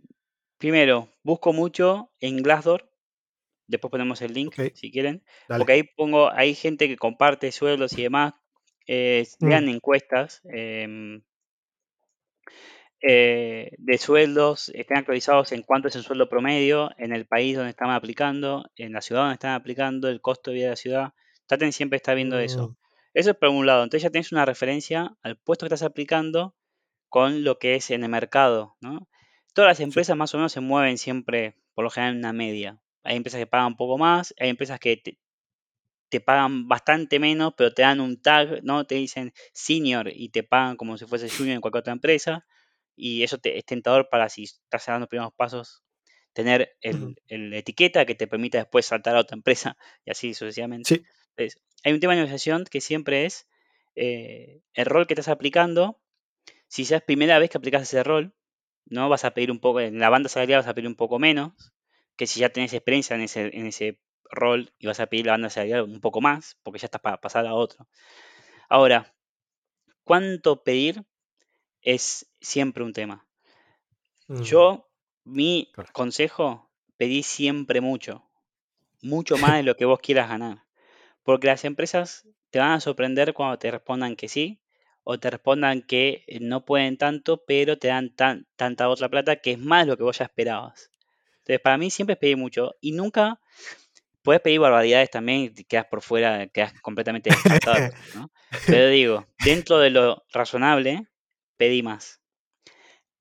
primero, 0.57 1.09
busco 1.23 1.51
mucho 1.51 2.09
en 2.21 2.41
Glassdoor. 2.41 2.88
Después 3.69 3.91
ponemos 3.91 4.21
el 4.21 4.33
link 4.33 4.55
si 4.73 4.91
quieren. 4.91 5.23
Porque 5.47 5.73
ahí 5.73 5.83
pongo, 5.83 6.31
hay 6.31 6.55
gente 6.55 6.87
que 6.87 6.97
comparte 6.97 7.51
sueldos 7.51 7.97
y 7.97 8.03
demás. 8.03 8.33
Eh, 8.87 9.27
dan 9.39 9.65
mm. 9.65 9.69
encuestas 9.69 10.41
em, 10.51 11.21
eh, 13.01 13.71
de 13.77 13.97
sueldos, 13.99 14.69
estén 14.73 14.97
actualizados 14.97 15.51
en 15.51 15.61
cuánto 15.61 15.87
es 15.87 15.95
el 15.95 16.01
sueldo 16.01 16.27
promedio 16.27 16.89
en 16.97 17.13
el 17.13 17.27
país 17.27 17.55
donde 17.55 17.69
están 17.69 17.91
aplicando, 17.91 18.65
en 18.75 18.91
la 18.91 19.01
ciudad 19.01 19.21
donde 19.21 19.35
están 19.35 19.53
aplicando, 19.53 20.09
el 20.09 20.19
costo 20.19 20.49
de 20.49 20.55
vida 20.55 20.65
de 20.65 20.71
la 20.71 20.75
ciudad. 20.75 21.13
Traten 21.45 21.71
siempre 21.71 21.97
estar 21.97 22.15
viendo 22.15 22.39
eso. 22.39 22.69
Mm. 22.69 22.75
Eso 23.13 23.31
es 23.31 23.37
por 23.37 23.49
un 23.49 23.67
lado. 23.67 23.83
Entonces 23.83 24.01
ya 24.01 24.09
tienes 24.09 24.31
una 24.31 24.45
referencia 24.45 25.15
al 25.21 25.37
puesto 25.37 25.65
que 25.65 25.73
estás 25.73 25.87
aplicando 25.87 26.55
con 27.07 27.43
lo 27.43 27.59
que 27.59 27.75
es 27.75 27.91
en 27.91 28.03
el 28.03 28.09
mercado, 28.09 28.75
¿no? 28.81 29.07
Todas 29.53 29.69
las 29.69 29.79
empresas 29.79 30.17
más 30.17 30.33
o 30.33 30.37
menos 30.37 30.51
se 30.51 30.61
mueven 30.61 30.97
siempre, 30.97 31.55
por 31.75 31.83
lo 31.83 31.91
general, 31.91 32.13
en 32.13 32.19
una 32.19 32.33
media. 32.33 32.81
Hay 33.03 33.15
empresas 33.15 33.39
que 33.39 33.47
pagan 33.47 33.67
un 33.67 33.77
poco 33.77 33.97
más, 33.97 34.33
hay 34.39 34.49
empresas 34.49 34.79
que 34.79 34.97
te, 36.09 36.19
pagan 36.21 36.67
bastante 36.67 37.19
menos, 37.19 37.53
pero 37.57 37.73
te 37.73 37.83
dan 37.83 37.99
un 37.99 38.21
tag, 38.21 38.63
¿no? 38.63 38.85
Te 38.85 38.95
dicen 38.95 39.33
senior 39.53 40.09
y 40.13 40.29
te 40.29 40.43
pagan 40.43 40.75
como 40.75 40.97
si 40.97 41.05
fuese 41.05 41.29
junior 41.29 41.55
en 41.55 41.61
cualquier 41.61 41.81
otra 41.81 41.93
empresa. 41.93 42.45
Y 42.95 43.23
eso 43.23 43.37
te, 43.37 43.57
es 43.57 43.65
tentador 43.65 44.09
para 44.09 44.27
si 44.29 44.43
estás 44.43 44.85
dando 44.85 45.01
los 45.01 45.09
primeros 45.09 45.33
pasos, 45.33 45.83
tener 46.33 46.77
el, 46.81 47.15
etiqueta 47.53 48.05
que 48.05 48.15
te 48.15 48.27
permita 48.27 48.57
después 48.57 48.85
saltar 48.85 49.15
a 49.15 49.21
otra 49.21 49.35
empresa 49.35 49.77
y 50.05 50.11
así 50.11 50.33
sucesivamente. 50.33 51.03
Entonces, 51.35 51.61
hay 51.83 51.93
un 51.93 51.99
tema 51.99 52.13
de 52.13 52.21
negociación 52.21 52.65
que 52.65 52.81
siempre 52.81 53.25
es 53.25 53.47
eh, 53.95 54.61
el 54.73 54.85
rol 54.85 55.07
que 55.07 55.13
estás 55.13 55.29
aplicando 55.29 55.99
si 56.69 56.83
ya 56.83 56.97
es 56.97 57.03
primera 57.03 57.39
vez 57.39 57.49
que 57.49 57.57
aplicas 57.57 57.81
ese 57.81 58.03
rol, 58.03 58.33
¿no? 58.85 59.09
Vas 59.09 59.25
a 59.25 59.31
pedir 59.31 59.51
un 59.51 59.59
poco, 59.59 59.81
en 59.81 59.99
la 59.99 60.09
banda 60.09 60.29
salarial 60.29 60.59
vas 60.59 60.67
a 60.67 60.73
pedir 60.73 60.87
un 60.87 60.95
poco 60.95 61.19
menos, 61.19 61.73
que 62.19 62.27
si 62.27 62.41
ya 62.41 62.49
tenés 62.49 62.73
experiencia 62.73 63.15
en 63.15 63.21
ese, 63.21 63.57
en 63.57 63.65
ese 63.65 64.01
rol 64.29 64.73
y 64.77 64.87
vas 64.87 64.99
a 64.99 65.07
pedir 65.07 65.27
la 65.27 65.31
banda 65.31 65.49
salarial 65.49 65.83
un 65.83 66.01
poco 66.01 66.19
más, 66.19 66.57
porque 66.63 66.77
ya 66.77 66.87
estás 66.87 66.99
para 66.99 67.21
pasar 67.21 67.47
a 67.47 67.53
otro. 67.53 67.87
Ahora, 68.67 69.15
¿cuánto 70.03 70.61
pedir? 70.61 71.05
Es 71.81 72.29
siempre 72.41 72.83
un 72.83 72.91
tema. 72.91 73.25
Mm. 74.27 74.41
Yo, 74.41 74.89
mi 75.23 75.71
consejo, 75.93 76.69
pedí 76.97 77.23
siempre 77.23 77.79
mucho. 77.79 78.29
Mucho 79.01 79.37
más 79.37 79.53
de 79.53 79.63
lo 79.63 79.77
que 79.77 79.85
vos 79.85 80.01
quieras 80.01 80.27
ganar. 80.27 80.65
Porque 81.23 81.47
las 81.47 81.63
empresas 81.63 82.27
te 82.49 82.59
van 82.59 82.73
a 82.73 82.81
sorprender 82.81 83.33
cuando 83.33 83.57
te 83.59 83.71
respondan 83.71 84.17
que 84.17 84.27
sí 84.27 84.61
o 85.05 85.17
te 85.17 85.29
respondan 85.29 85.83
que 85.83 86.25
eh, 86.27 86.39
no 86.41 86.65
pueden 86.65 86.97
tanto, 86.97 87.45
pero 87.45 87.77
te 87.77 87.87
dan 87.87 88.13
tanta 88.57 88.89
otra 88.89 89.07
plata 89.07 89.37
que 89.37 89.53
es 89.53 89.57
más 89.57 89.85
de 89.85 89.91
lo 89.91 89.97
que 89.97 90.03
vos 90.03 90.17
ya 90.17 90.25
esperabas. 90.25 90.91
Entonces, 91.49 91.63
para 91.63 91.79
mí 91.79 91.89
siempre 91.89 92.13
es 92.13 92.19
pedir 92.19 92.37
mucho 92.37 92.75
y 92.79 92.91
nunca 92.91 93.41
puedes 94.21 94.39
pedir 94.39 94.59
barbaridades 94.59 95.09
también 95.09 95.51
y 95.57 95.63
quedas 95.63 95.87
por 95.87 96.03
fuera, 96.03 96.45
quedas 96.45 96.79
completamente 96.81 97.31
descartado, 97.31 97.91
¿no? 98.15 98.31
Pero 98.67 98.89
digo, 98.89 99.27
dentro 99.43 99.79
de 99.79 99.89
lo 99.89 100.23
razonable, 100.31 101.07
pedí 101.57 101.81
más. 101.81 102.21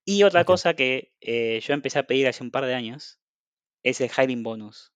Y 0.04 0.24
otra 0.24 0.44
cosa 0.44 0.74
que 0.74 1.14
eh, 1.22 1.62
yo 1.66 1.72
empecé 1.72 2.00
a 2.00 2.06
pedir 2.06 2.28
hace 2.28 2.44
un 2.44 2.50
par 2.50 2.66
de 2.66 2.74
años 2.74 3.18
es 3.82 4.02
el 4.02 4.10
hiring 4.10 4.42
bonus. 4.42 4.92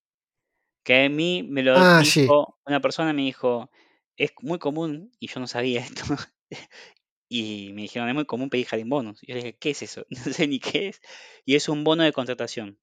Que 0.84 1.04
a 1.04 1.08
mí 1.08 1.42
me 1.42 1.62
lo 1.62 1.74
ah, 1.74 2.02
dijo, 2.02 2.58
una 2.66 2.80
persona 2.80 3.14
me 3.14 3.22
dijo, 3.22 3.70
es 4.18 4.32
muy 4.42 4.58
común, 4.58 5.10
y 5.18 5.28
yo 5.28 5.40
no 5.40 5.46
sabía 5.46 5.80
esto, 5.86 6.04
y 7.30 7.72
me 7.72 7.80
dijeron, 7.80 8.10
es 8.10 8.14
muy 8.14 8.26
común 8.26 8.50
pedir 8.50 8.66
jardín 8.66 8.90
bonus. 8.90 9.22
Y 9.22 9.28
yo 9.28 9.34
le 9.36 9.40
dije, 9.40 9.56
¿qué 9.58 9.70
es 9.70 9.80
eso? 9.80 10.04
No 10.10 10.34
sé 10.34 10.46
ni 10.46 10.60
qué 10.60 10.88
es. 10.88 11.00
Y 11.46 11.54
es 11.54 11.70
un 11.70 11.82
bono 11.82 12.02
de 12.02 12.12
contratación. 12.12 12.78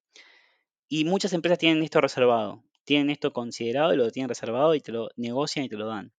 Y 0.90 1.06
muchas 1.06 1.34
empresas 1.34 1.60
tienen 1.60 1.84
esto 1.84 2.02
reservado. 2.02 2.64
Tienen 2.84 3.10
esto 3.12 3.32
considerado 3.32 3.94
y 3.94 3.98
lo 3.98 4.12
tienen 4.12 4.30
reservado 4.30 4.76
y 4.76 4.82
te 4.82 4.92
lo 4.92 5.10
negocian 5.16 5.66
y 5.66 5.70
te 5.70 5.78
lo 5.78 5.88
dan. 5.88 6.12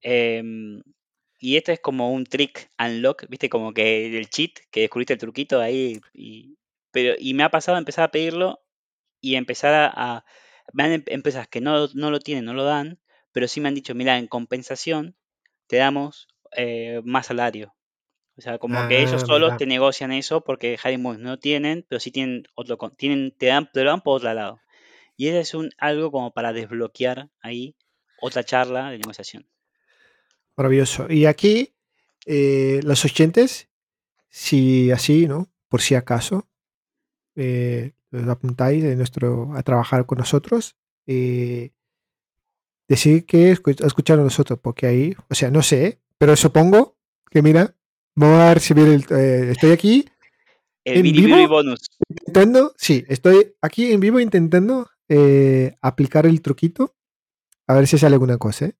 Em, 0.00 0.82
y 1.38 1.56
esto 1.56 1.72
es 1.72 1.80
como 1.80 2.12
un 2.12 2.24
trick 2.24 2.70
unlock, 2.78 3.28
viste, 3.28 3.48
como 3.48 3.72
que 3.74 4.16
el 4.18 4.28
cheat, 4.30 4.52
que 4.70 4.80
descubriste 4.80 5.12
el 5.12 5.18
truquito 5.20 5.60
ahí. 5.60 6.00
Y, 6.14 6.56
pero, 6.90 7.14
y 7.18 7.34
me 7.34 7.44
ha 7.44 7.50
pasado 7.50 7.78
empezar 7.78 8.04
a 8.04 8.10
pedirlo 8.10 8.60
y 9.20 9.36
empezar 9.36 9.74
a... 9.74 9.92
a 9.94 10.24
van 10.72 11.04
empresas 11.06 11.48
que 11.48 11.60
no, 11.60 11.88
no 11.94 12.10
lo 12.10 12.20
tienen, 12.20 12.44
no 12.44 12.54
lo 12.54 12.64
dan, 12.64 12.98
pero 13.32 13.48
sí 13.48 13.60
me 13.60 13.68
han 13.68 13.74
dicho, 13.74 13.94
mira, 13.94 14.18
en 14.18 14.26
compensación 14.26 15.16
te 15.66 15.76
damos 15.76 16.28
eh, 16.56 17.00
más 17.04 17.26
salario. 17.26 17.74
O 18.38 18.40
sea, 18.40 18.58
como 18.58 18.86
que 18.86 19.02
ellos 19.02 19.24
ah, 19.24 19.26
solo 19.26 19.56
te 19.56 19.66
negocian 19.66 20.12
eso 20.12 20.42
porque 20.42 20.78
Harry 20.82 20.96
no 20.96 21.40
tienen, 21.40 21.84
pero 21.88 21.98
sí 21.98 22.12
tienen 22.12 22.44
otro, 22.54 22.78
tienen, 22.96 23.34
te 23.36 23.46
dan, 23.46 23.68
te 23.72 23.82
lo 23.82 23.90
dan 23.90 24.00
por 24.00 24.18
otro 24.18 24.32
lado. 24.32 24.60
Y 25.16 25.26
ese 25.26 25.40
es 25.40 25.54
un 25.54 25.70
algo 25.76 26.12
como 26.12 26.32
para 26.32 26.52
desbloquear 26.52 27.30
ahí 27.40 27.74
otra 28.20 28.44
charla 28.44 28.90
de 28.90 28.98
negociación. 28.98 29.44
Maravilloso. 30.56 31.10
Y 31.10 31.26
aquí, 31.26 31.74
eh, 32.26 32.78
los 32.84 33.04
oyentes, 33.04 33.68
si 34.28 34.92
así, 34.92 35.26
¿no? 35.26 35.48
Por 35.68 35.80
si 35.80 35.96
acaso, 35.96 36.46
eh, 37.34 37.92
los 38.12 38.28
apuntáis 38.28 38.84
de 38.84 38.94
nuestro, 38.94 39.52
a 39.56 39.64
trabajar 39.64 40.06
con 40.06 40.18
nosotros, 40.18 40.76
eh, 41.08 41.72
decir 42.86 43.26
que 43.26 43.50
escuchar 43.50 44.20
a 44.20 44.22
nosotros, 44.22 44.60
porque 44.62 44.86
ahí, 44.86 45.16
o 45.28 45.34
sea, 45.34 45.50
no 45.50 45.62
sé, 45.62 45.98
pero 46.18 46.36
supongo 46.36 46.96
que 47.30 47.42
mira, 47.42 47.74
vamos 48.18 48.40
a 48.40 48.54
recibir 48.54 48.88
el. 48.88 49.04
Eh, 49.10 49.50
estoy 49.52 49.70
aquí. 49.70 50.04
El 50.84 51.06
en 51.06 51.12
vivo, 51.12 51.48
bonus. 51.48 51.86
Intentando, 52.08 52.74
sí, 52.76 53.04
estoy 53.08 53.54
aquí 53.60 53.92
en 53.92 54.00
vivo 54.00 54.20
intentando 54.20 54.88
eh, 55.08 55.76
aplicar 55.80 56.26
el 56.26 56.40
truquito. 56.40 56.94
A 57.66 57.74
ver 57.74 57.86
si 57.86 57.98
sale 57.98 58.14
alguna 58.14 58.38
cosa, 58.38 58.66
¿eh? 58.66 58.74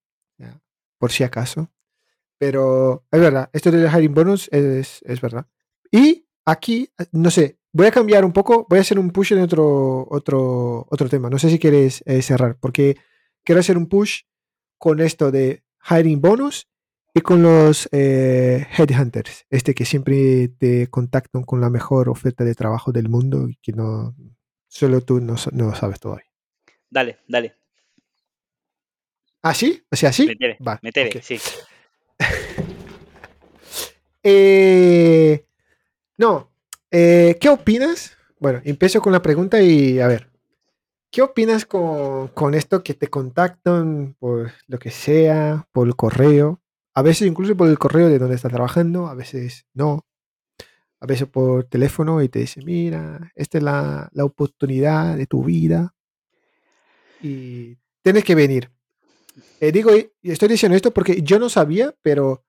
por 0.98 1.12
si 1.12 1.22
acaso. 1.22 1.70
Pero 2.38 3.04
es 3.10 3.20
verdad, 3.20 3.50
esto 3.52 3.70
del 3.70 3.90
hiring 3.90 4.14
bonus 4.14 4.48
es, 4.52 5.02
es, 5.04 5.20
verdad. 5.20 5.46
Y 5.90 6.26
aquí, 6.46 6.88
no 7.12 7.30
sé, 7.30 7.58
voy 7.72 7.88
a 7.88 7.90
cambiar 7.90 8.24
un 8.24 8.32
poco, 8.32 8.66
voy 8.70 8.78
a 8.78 8.82
hacer 8.82 8.98
un 8.98 9.10
push 9.10 9.32
en 9.32 9.40
otro, 9.40 10.06
otro, 10.08 10.86
otro 10.88 11.08
tema. 11.08 11.28
No 11.28 11.38
sé 11.38 11.50
si 11.50 11.58
quieres 11.58 12.02
cerrar, 12.22 12.56
porque 12.58 12.96
quiero 13.44 13.60
hacer 13.60 13.76
un 13.76 13.88
push 13.88 14.22
con 14.78 15.00
esto 15.00 15.30
de 15.30 15.64
hiring 15.90 16.20
bonus 16.20 16.68
y 17.14 17.20
con 17.20 17.42
los 17.42 17.88
eh, 17.92 18.66
headhunters, 18.76 19.46
este 19.50 19.74
que 19.74 19.84
siempre 19.84 20.48
te 20.48 20.88
contactan 20.88 21.42
con 21.42 21.60
la 21.60 21.70
mejor 21.70 22.08
oferta 22.08 22.44
de 22.44 22.54
trabajo 22.54 22.92
del 22.92 23.08
mundo 23.08 23.48
y 23.48 23.56
que 23.56 23.72
no 23.72 24.14
solo 24.68 25.00
tú 25.00 25.20
no, 25.20 25.36
no 25.52 25.74
sabes 25.74 26.00
todavía. 26.00 26.26
Dale, 26.90 27.18
dale. 27.26 27.56
¿Ah, 29.42 29.54
sí? 29.54 29.82
O 29.90 29.96
sea, 29.96 30.12
sí. 30.12 30.26
Metere, 30.26 30.58
Va, 30.66 30.78
metere, 30.82 31.22
sí. 31.22 31.38
eh, 34.22 35.44
no. 36.16 36.50
Eh, 36.90 37.36
¿Qué 37.40 37.48
opinas? 37.48 38.16
Bueno, 38.38 38.60
empiezo 38.64 39.00
con 39.00 39.12
la 39.12 39.22
pregunta 39.22 39.60
y 39.62 40.00
a 40.00 40.06
ver. 40.06 40.28
¿Qué 41.10 41.22
opinas 41.22 41.64
con, 41.64 42.28
con, 42.28 42.54
esto 42.54 42.82
que 42.82 42.92
te 42.92 43.08
contactan 43.08 44.14
por 44.18 44.52
lo 44.66 44.78
que 44.78 44.90
sea, 44.90 45.66
por 45.72 45.86
el 45.86 45.96
correo? 45.96 46.60
A 46.98 47.02
veces 47.02 47.28
incluso 47.28 47.56
por 47.56 47.68
el 47.68 47.78
correo 47.78 48.08
de 48.08 48.18
donde 48.18 48.34
estás 48.34 48.50
trabajando, 48.50 49.06
a 49.06 49.14
veces 49.14 49.66
no. 49.72 50.04
A 50.98 51.06
veces 51.06 51.28
por 51.28 51.62
teléfono 51.62 52.20
y 52.22 52.28
te 52.28 52.40
dice, 52.40 52.60
mira, 52.64 53.30
esta 53.36 53.58
es 53.58 53.62
la, 53.62 54.08
la 54.12 54.24
oportunidad 54.24 55.16
de 55.16 55.26
tu 55.26 55.44
vida 55.44 55.94
y 57.22 57.78
tienes 58.02 58.24
que 58.24 58.34
venir. 58.34 58.72
Eh, 59.60 59.70
digo, 59.70 59.92
estoy 60.22 60.48
diciendo 60.48 60.74
esto 60.74 60.92
porque 60.92 61.22
yo 61.22 61.38
no 61.38 61.48
sabía, 61.48 61.94
pero 62.02 62.44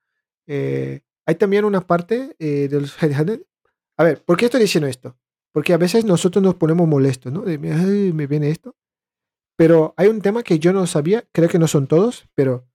eh, 0.48 1.02
hay 1.28 1.36
también 1.36 1.64
una 1.64 1.82
parte 1.82 2.36
eh, 2.40 2.68
de 2.70 2.82
los 2.82 2.98
A 3.04 4.04
ver, 4.04 4.24
¿por 4.24 4.36
qué 4.36 4.46
estoy 4.46 4.62
diciendo 4.62 4.88
esto? 4.88 5.16
Porque 5.52 5.74
a 5.74 5.78
veces 5.78 6.06
nosotros 6.06 6.44
nos 6.44 6.56
ponemos 6.56 6.88
molestos, 6.88 7.32
¿no? 7.32 7.42
De, 7.42 7.60
me 7.60 8.26
viene 8.26 8.50
esto. 8.50 8.76
Pero 9.56 9.94
hay 9.96 10.08
un 10.08 10.22
tema 10.22 10.42
que 10.42 10.58
yo 10.58 10.74
no 10.74 10.88
sabía, 10.88 11.28
creo 11.32 11.50
que 11.50 11.60
no 11.60 11.68
son 11.68 11.86
todos, 11.86 12.28
pero 12.34 12.68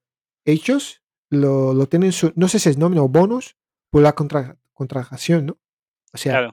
ellos 0.44 1.00
lo, 1.34 1.74
lo 1.74 1.86
tienen, 1.86 2.12
su, 2.12 2.32
no 2.36 2.48
sé 2.48 2.58
si 2.58 2.68
es 2.68 2.78
nómina 2.78 3.02
o 3.02 3.08
bonus, 3.08 3.56
por 3.90 4.02
la 4.02 4.12
contra, 4.12 4.56
contratación, 4.72 5.46
¿no? 5.46 5.58
O 6.12 6.16
sea, 6.16 6.50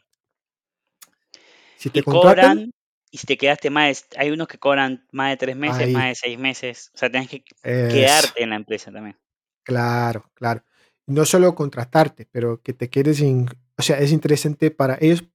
Si 1.75 1.89
te 1.89 2.03
cobran 2.03 2.71
y 3.11 3.17
si 3.17 3.27
te 3.27 3.37
quedaste 3.37 3.69
más 3.69 4.09
de, 4.09 4.19
hay 4.19 4.31
unos 4.31 4.47
que 4.47 4.57
cobran 4.57 5.05
más 5.11 5.31
de 5.31 5.37
tres 5.37 5.55
meses, 5.55 5.91
más 5.91 6.05
de 6.05 6.15
seis 6.15 6.39
meses, 6.39 6.91
o 6.93 6.97
sea, 6.97 7.11
tenés 7.11 7.29
que 7.29 7.43
quedarte 7.61 8.41
en 8.41 8.51
la 8.51 8.55
empresa 8.55 8.91
también. 8.91 9.19
Claro, 9.63 10.31
claro. 10.33 10.63
No 11.07 11.25
solo 11.25 11.53
contratarte, 11.53 12.27
pero 12.31 12.61
que 12.61 12.73
te 12.73 12.89
quedes 12.89 13.17
sin, 13.17 13.47
o 13.77 13.81
sea, 13.81 13.99
es 13.99 14.11
interesante 14.11 14.71
para 14.71 14.97
ellos. 15.01 15.25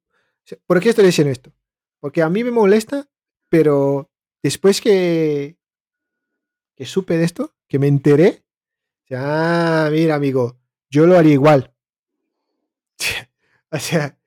¿Por 0.64 0.80
qué 0.80 0.88
estoy 0.88 1.04
diciendo 1.04 1.30
esto? 1.30 1.52
Porque 2.00 2.22
a 2.22 2.30
mí 2.30 2.42
me 2.44 2.50
molesta, 2.50 3.08
pero 3.48 4.10
después 4.42 4.80
que, 4.80 5.58
que 6.76 6.86
supe 6.86 7.18
de 7.18 7.24
esto, 7.24 7.54
que 7.68 7.78
me 7.78 7.88
enteré, 7.88 8.45
ah, 9.14 9.88
mira 9.90 10.14
amigo, 10.14 10.56
yo 10.90 11.06
lo 11.06 11.16
haría 11.16 11.34
igual. 11.34 11.72
o 13.70 13.78
sea, 13.78 14.18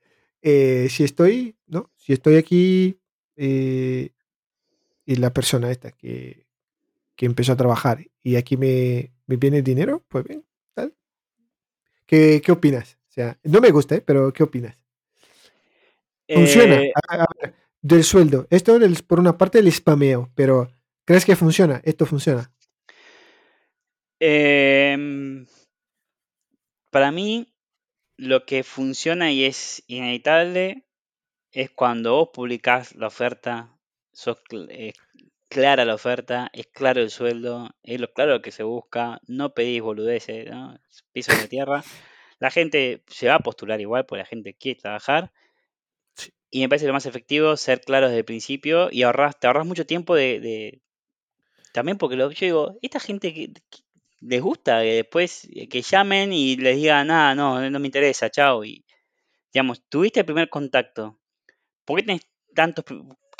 eh, 0.42 0.88
si 0.90 1.04
estoy, 1.04 1.56
¿no? 1.66 1.90
Si 1.96 2.12
estoy 2.12 2.36
aquí 2.36 2.98
eh, 3.36 4.10
y 5.04 5.16
la 5.16 5.32
persona 5.32 5.70
esta 5.70 5.92
que, 5.92 6.46
que, 7.16 7.26
empezó 7.26 7.52
a 7.52 7.56
trabajar 7.56 8.06
y 8.22 8.36
aquí 8.36 8.56
me, 8.56 9.12
me 9.26 9.36
viene 9.36 9.62
dinero, 9.62 10.04
pues 10.08 10.24
bien, 10.24 10.44
tal. 10.74 10.94
¿Qué, 12.06 12.40
¿Qué, 12.44 12.52
opinas? 12.52 12.98
O 13.08 13.12
sea, 13.12 13.38
no 13.42 13.60
me 13.60 13.70
gusta, 13.70 13.96
¿eh? 13.96 14.02
pero 14.04 14.32
¿qué 14.32 14.42
opinas? 14.42 14.76
Funciona. 16.28 16.80
del 17.82 18.04
sueldo. 18.04 18.46
Esto 18.50 18.78
por 19.06 19.18
una 19.18 19.36
parte 19.36 19.58
el 19.58 19.72
spameo, 19.72 20.30
pero 20.34 20.70
¿crees 21.04 21.24
que 21.24 21.36
funciona? 21.36 21.80
¿Esto 21.84 22.06
funciona? 22.06 22.52
Em, 24.20 25.46
para 26.90 27.10
mí, 27.10 27.54
lo 28.18 28.44
que 28.44 28.62
funciona 28.64 29.32
y 29.32 29.44
es 29.44 29.82
inevitable 29.86 30.84
es 31.52 31.70
cuando 31.70 32.14
vos 32.16 32.28
publicás 32.32 32.94
la 32.96 33.06
oferta, 33.06 33.78
sos 34.12 34.38
clara 35.48 35.84
la 35.86 35.94
oferta, 35.94 36.50
es 36.52 36.66
claro 36.66 37.00
el 37.00 37.10
sueldo, 37.10 37.70
es 37.82 38.00
lo 38.00 38.12
claro 38.12 38.42
que 38.42 38.52
se 38.52 38.62
busca, 38.62 39.20
no 39.26 39.54
pedís 39.54 39.82
boludeces, 39.82 40.50
¿no? 40.50 40.78
piso 41.12 41.34
de 41.34 41.48
tierra. 41.48 41.82
La 42.38 42.50
gente 42.50 43.02
se 43.08 43.28
va 43.28 43.36
a 43.36 43.40
postular 43.40 43.80
igual 43.80 44.06
porque 44.06 44.20
la 44.22 44.26
gente 44.26 44.54
quiere 44.54 44.80
trabajar. 44.80 45.32
Y 46.50 46.60
me 46.60 46.68
parece 46.68 46.86
lo 46.86 46.92
más 46.92 47.06
efectivo 47.06 47.56
ser 47.56 47.80
claro 47.80 48.06
desde 48.06 48.18
el 48.18 48.24
principio 48.24 48.88
y 48.92 49.02
ahorras, 49.02 49.38
te 49.38 49.46
ahorras 49.46 49.66
mucho 49.66 49.86
tiempo 49.86 50.14
de, 50.14 50.80
también 51.72 51.98
porque 51.98 52.16
lo, 52.16 52.30
yo 52.30 52.46
digo, 52.46 52.78
esta 52.82 53.00
gente 53.00 53.32
que, 53.32 53.52
les 54.20 54.40
gusta 54.42 54.82
que 54.82 54.94
después 54.94 55.48
eh, 55.52 55.68
que 55.68 55.82
llamen 55.82 56.32
y 56.32 56.56
les 56.56 56.76
digan, 56.76 57.08
nada, 57.08 57.34
no, 57.34 57.70
no 57.70 57.80
me 57.80 57.86
interesa, 57.86 58.30
chao. 58.30 58.64
Y 58.64 58.84
digamos, 59.52 59.82
tuviste 59.88 60.20
el 60.20 60.26
primer 60.26 60.48
contacto. 60.50 61.18
¿Por 61.84 62.00
qué 62.00 62.06
tenés 62.06 62.22
tantos 62.54 62.84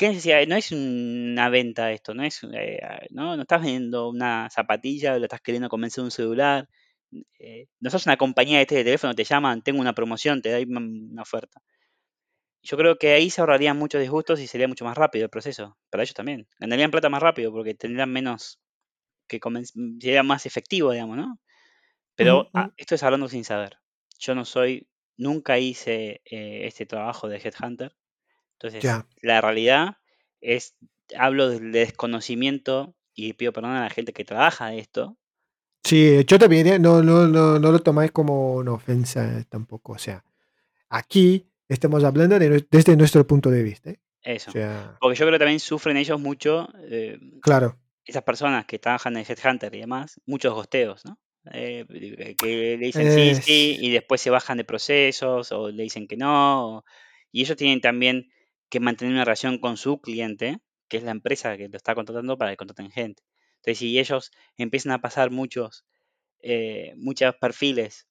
¿Qué 0.01 0.09
necesidad? 0.09 0.47
No 0.47 0.57
es 0.57 0.73
una 0.73 1.51
venta 1.51 1.93
esto, 1.93 2.15
no 2.15 2.25
es, 2.25 2.41
eh, 2.55 2.81
¿no? 3.11 3.37
no 3.37 3.43
estás 3.43 3.61
vendiendo 3.61 4.09
una 4.09 4.49
zapatilla, 4.51 5.19
lo 5.19 5.25
estás 5.25 5.43
queriendo 5.43 5.69
convencer 5.69 6.03
un 6.03 6.11
celular. 6.11 6.69
Eh, 7.39 7.67
no 7.81 7.91
sos 7.91 8.07
una 8.07 8.17
compañía 8.17 8.57
de 8.59 8.63
este 8.63 8.85
teléfono, 8.85 9.15
te 9.15 9.25
llaman, 9.25 9.63
tengo 9.63 9.81
una 9.81 9.95
promoción, 9.95 10.41
te 10.43 10.53
doy 10.53 10.65
una 10.65 11.23
oferta. 11.23 11.61
Yo 12.63 12.79
creo 12.79 12.97
que 12.97 13.13
ahí 13.13 13.29
se 13.29 13.43
ahorrarían 13.43 13.77
muchos 13.77 14.01
disgustos 14.01 14.41
y 14.41 14.47
sería 14.47 14.69
mucho 14.69 14.87
más 14.87 14.97
rápido 14.97 15.25
el 15.25 15.31
proceso. 15.31 15.77
Para 15.91 16.03
ellos 16.03 16.15
también. 16.15 16.49
Ganarían 16.59 16.91
plata 16.91 17.11
más 17.11 17.23
rápido 17.23 17.53
porque 17.53 17.75
tendrían 17.75 18.11
menos 18.11 18.59
que 19.39 19.41
sería 20.01 20.23
más 20.23 20.47
efectivo, 20.47 20.93
digamos, 20.93 21.17
¿no? 21.17 21.39
Pero 22.15 22.51
ah, 22.53 22.71
esto 22.77 22.95
es 22.95 23.03
hablando 23.03 23.29
sin 23.29 23.45
saber. 23.45 23.79
Yo 24.19 24.35
no 24.35 24.45
soy, 24.45 24.89
nunca 25.17 25.59
hice 25.59 26.21
eh, 26.25 26.67
este 26.67 26.85
trabajo 26.85 27.29
de 27.29 27.39
Headhunter. 27.39 27.97
Entonces, 28.59 28.85
la 29.23 29.41
realidad 29.41 29.97
es, 30.41 30.77
hablo 31.17 31.49
del 31.49 31.73
desconocimiento 31.73 32.95
y 33.15 33.33
pido 33.33 33.53
perdón 33.53 33.73
a 33.73 33.85
la 33.85 33.91
gente 33.91 34.13
que 34.13 34.25
trabaja 34.25 34.67
de 34.69 34.81
esto. 34.81 35.17
Sí, 35.83 36.25
yo 36.27 36.39
también, 36.39 36.67
¿eh? 36.67 36.79
no, 36.79 37.03
no, 37.03 37.27
no, 37.27 37.59
no 37.59 37.73
lo 37.73 37.79
tomáis 37.79 38.11
como 38.13 38.57
una 38.57 38.73
ofensa 38.73 39.43
tampoco. 39.49 39.93
O 39.93 39.99
sea, 39.99 40.23
aquí 40.91 41.51
estamos 41.69 42.05
hablando 42.05 42.39
desde 42.39 42.97
nuestro 42.97 43.27
punto 43.27 43.51
de 43.51 43.63
vista. 43.63 43.91
¿eh? 43.91 44.01
Eso. 44.23 44.53
Porque 45.01 45.17
yo 45.17 45.25
creo 45.25 45.33
que 45.33 45.39
también 45.39 45.61
sufren 45.61 45.97
ellos 45.97 46.21
mucho. 46.21 46.69
Eh, 46.91 47.19
claro. 47.41 47.79
Esas 48.05 48.23
personas 48.23 48.67
que 48.67 48.79
trabajan 48.79 49.17
en 49.17 49.25
Headhunter 49.29 49.75
y 49.75 49.81
demás, 49.81 50.21
muchos 50.27 50.55
gosteos, 50.55 51.05
¿no? 51.05 51.19
Eh, 51.53 51.87
que 52.39 52.77
le 52.77 52.77
dicen 52.77 53.11
sí, 53.13 53.35
sí, 53.35 53.79
y 53.81 53.91
después 53.91 54.21
se 54.21 54.29
bajan 54.29 54.59
de 54.59 54.65
procesos 54.65 55.53
o 55.53 55.71
le 55.71 55.85
dicen 55.85 56.07
que 56.07 56.17
no. 56.17 56.85
y 57.33 57.43
ellos 57.43 57.57
tienen 57.57 57.81
también 57.81 58.31
que 58.69 58.81
mantener 58.81 59.15
una 59.15 59.25
relación 59.25 59.59
con 59.59 59.77
su 59.77 60.01
cliente, 60.01 60.59
que 60.89 60.99
es 60.99 61.03
la 61.03 61.13
empresa 61.13 61.57
que 61.57 61.69
lo 61.69 61.77
está 61.77 61.95
contratando 61.95 62.37
para 62.37 62.51
que 62.51 62.57
contraten 62.57 62.91
gente. 62.91 63.23
Entonces, 63.57 63.79
si 63.79 63.99
ellos 63.99 64.33
empiezan 64.57 64.93
a 64.93 65.01
pasar 65.01 65.31
muchos, 65.31 65.85
eh, 66.41 66.93
muchos 66.97 67.35
perfiles 67.37 68.07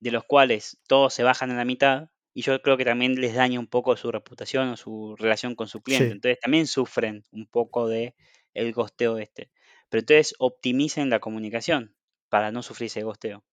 de 0.00 0.10
los 0.10 0.24
cuales 0.24 0.78
todos 0.88 1.14
se 1.14 1.22
bajan 1.22 1.50
en 1.50 1.56
la 1.56 1.64
mitad, 1.64 2.10
y 2.34 2.42
yo 2.42 2.60
creo 2.60 2.76
que 2.76 2.84
también 2.84 3.14
les 3.14 3.34
daña 3.34 3.58
un 3.58 3.66
poco 3.66 3.96
su 3.96 4.12
reputación 4.12 4.68
o 4.68 4.76
su 4.76 5.16
relación 5.16 5.54
con 5.54 5.68
su 5.68 5.80
cliente. 5.80 6.12
Entonces 6.12 6.38
también 6.38 6.66
sufren 6.66 7.24
un 7.32 7.46
poco 7.46 7.88
de 7.88 8.14
el 8.56 8.72
gosteo 8.72 9.18
este. 9.18 9.50
Pero 9.88 10.00
entonces 10.00 10.34
optimicen 10.38 11.10
la 11.10 11.20
comunicación 11.20 11.94
para 12.28 12.50
no 12.50 12.62
sufrir 12.62 12.86
ese 12.86 13.02
gosteo. 13.02 13.44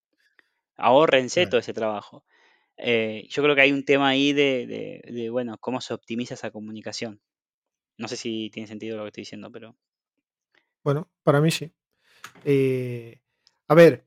Ahórrense 0.76 1.46
todo 1.46 1.60
ese 1.60 1.72
trabajo. 1.72 2.24
Eh, 2.76 3.26
yo 3.30 3.42
creo 3.42 3.54
que 3.54 3.60
hay 3.60 3.72
un 3.72 3.84
tema 3.84 4.08
ahí 4.08 4.32
de, 4.32 5.28
bueno, 5.30 5.56
cómo 5.58 5.80
se 5.80 5.94
optimiza 5.94 6.34
esa 6.34 6.50
comunicación. 6.50 7.20
No 7.96 8.08
sé 8.08 8.16
si 8.16 8.50
tiene 8.50 8.66
sentido 8.66 8.96
lo 8.96 9.04
que 9.04 9.08
estoy 9.08 9.20
diciendo, 9.22 9.52
pero... 9.52 9.76
Bueno, 10.82 11.08
para 11.22 11.40
mí 11.40 11.50
sí. 11.50 11.70
Eh, 12.44 13.20
a 13.68 13.74
ver, 13.74 14.04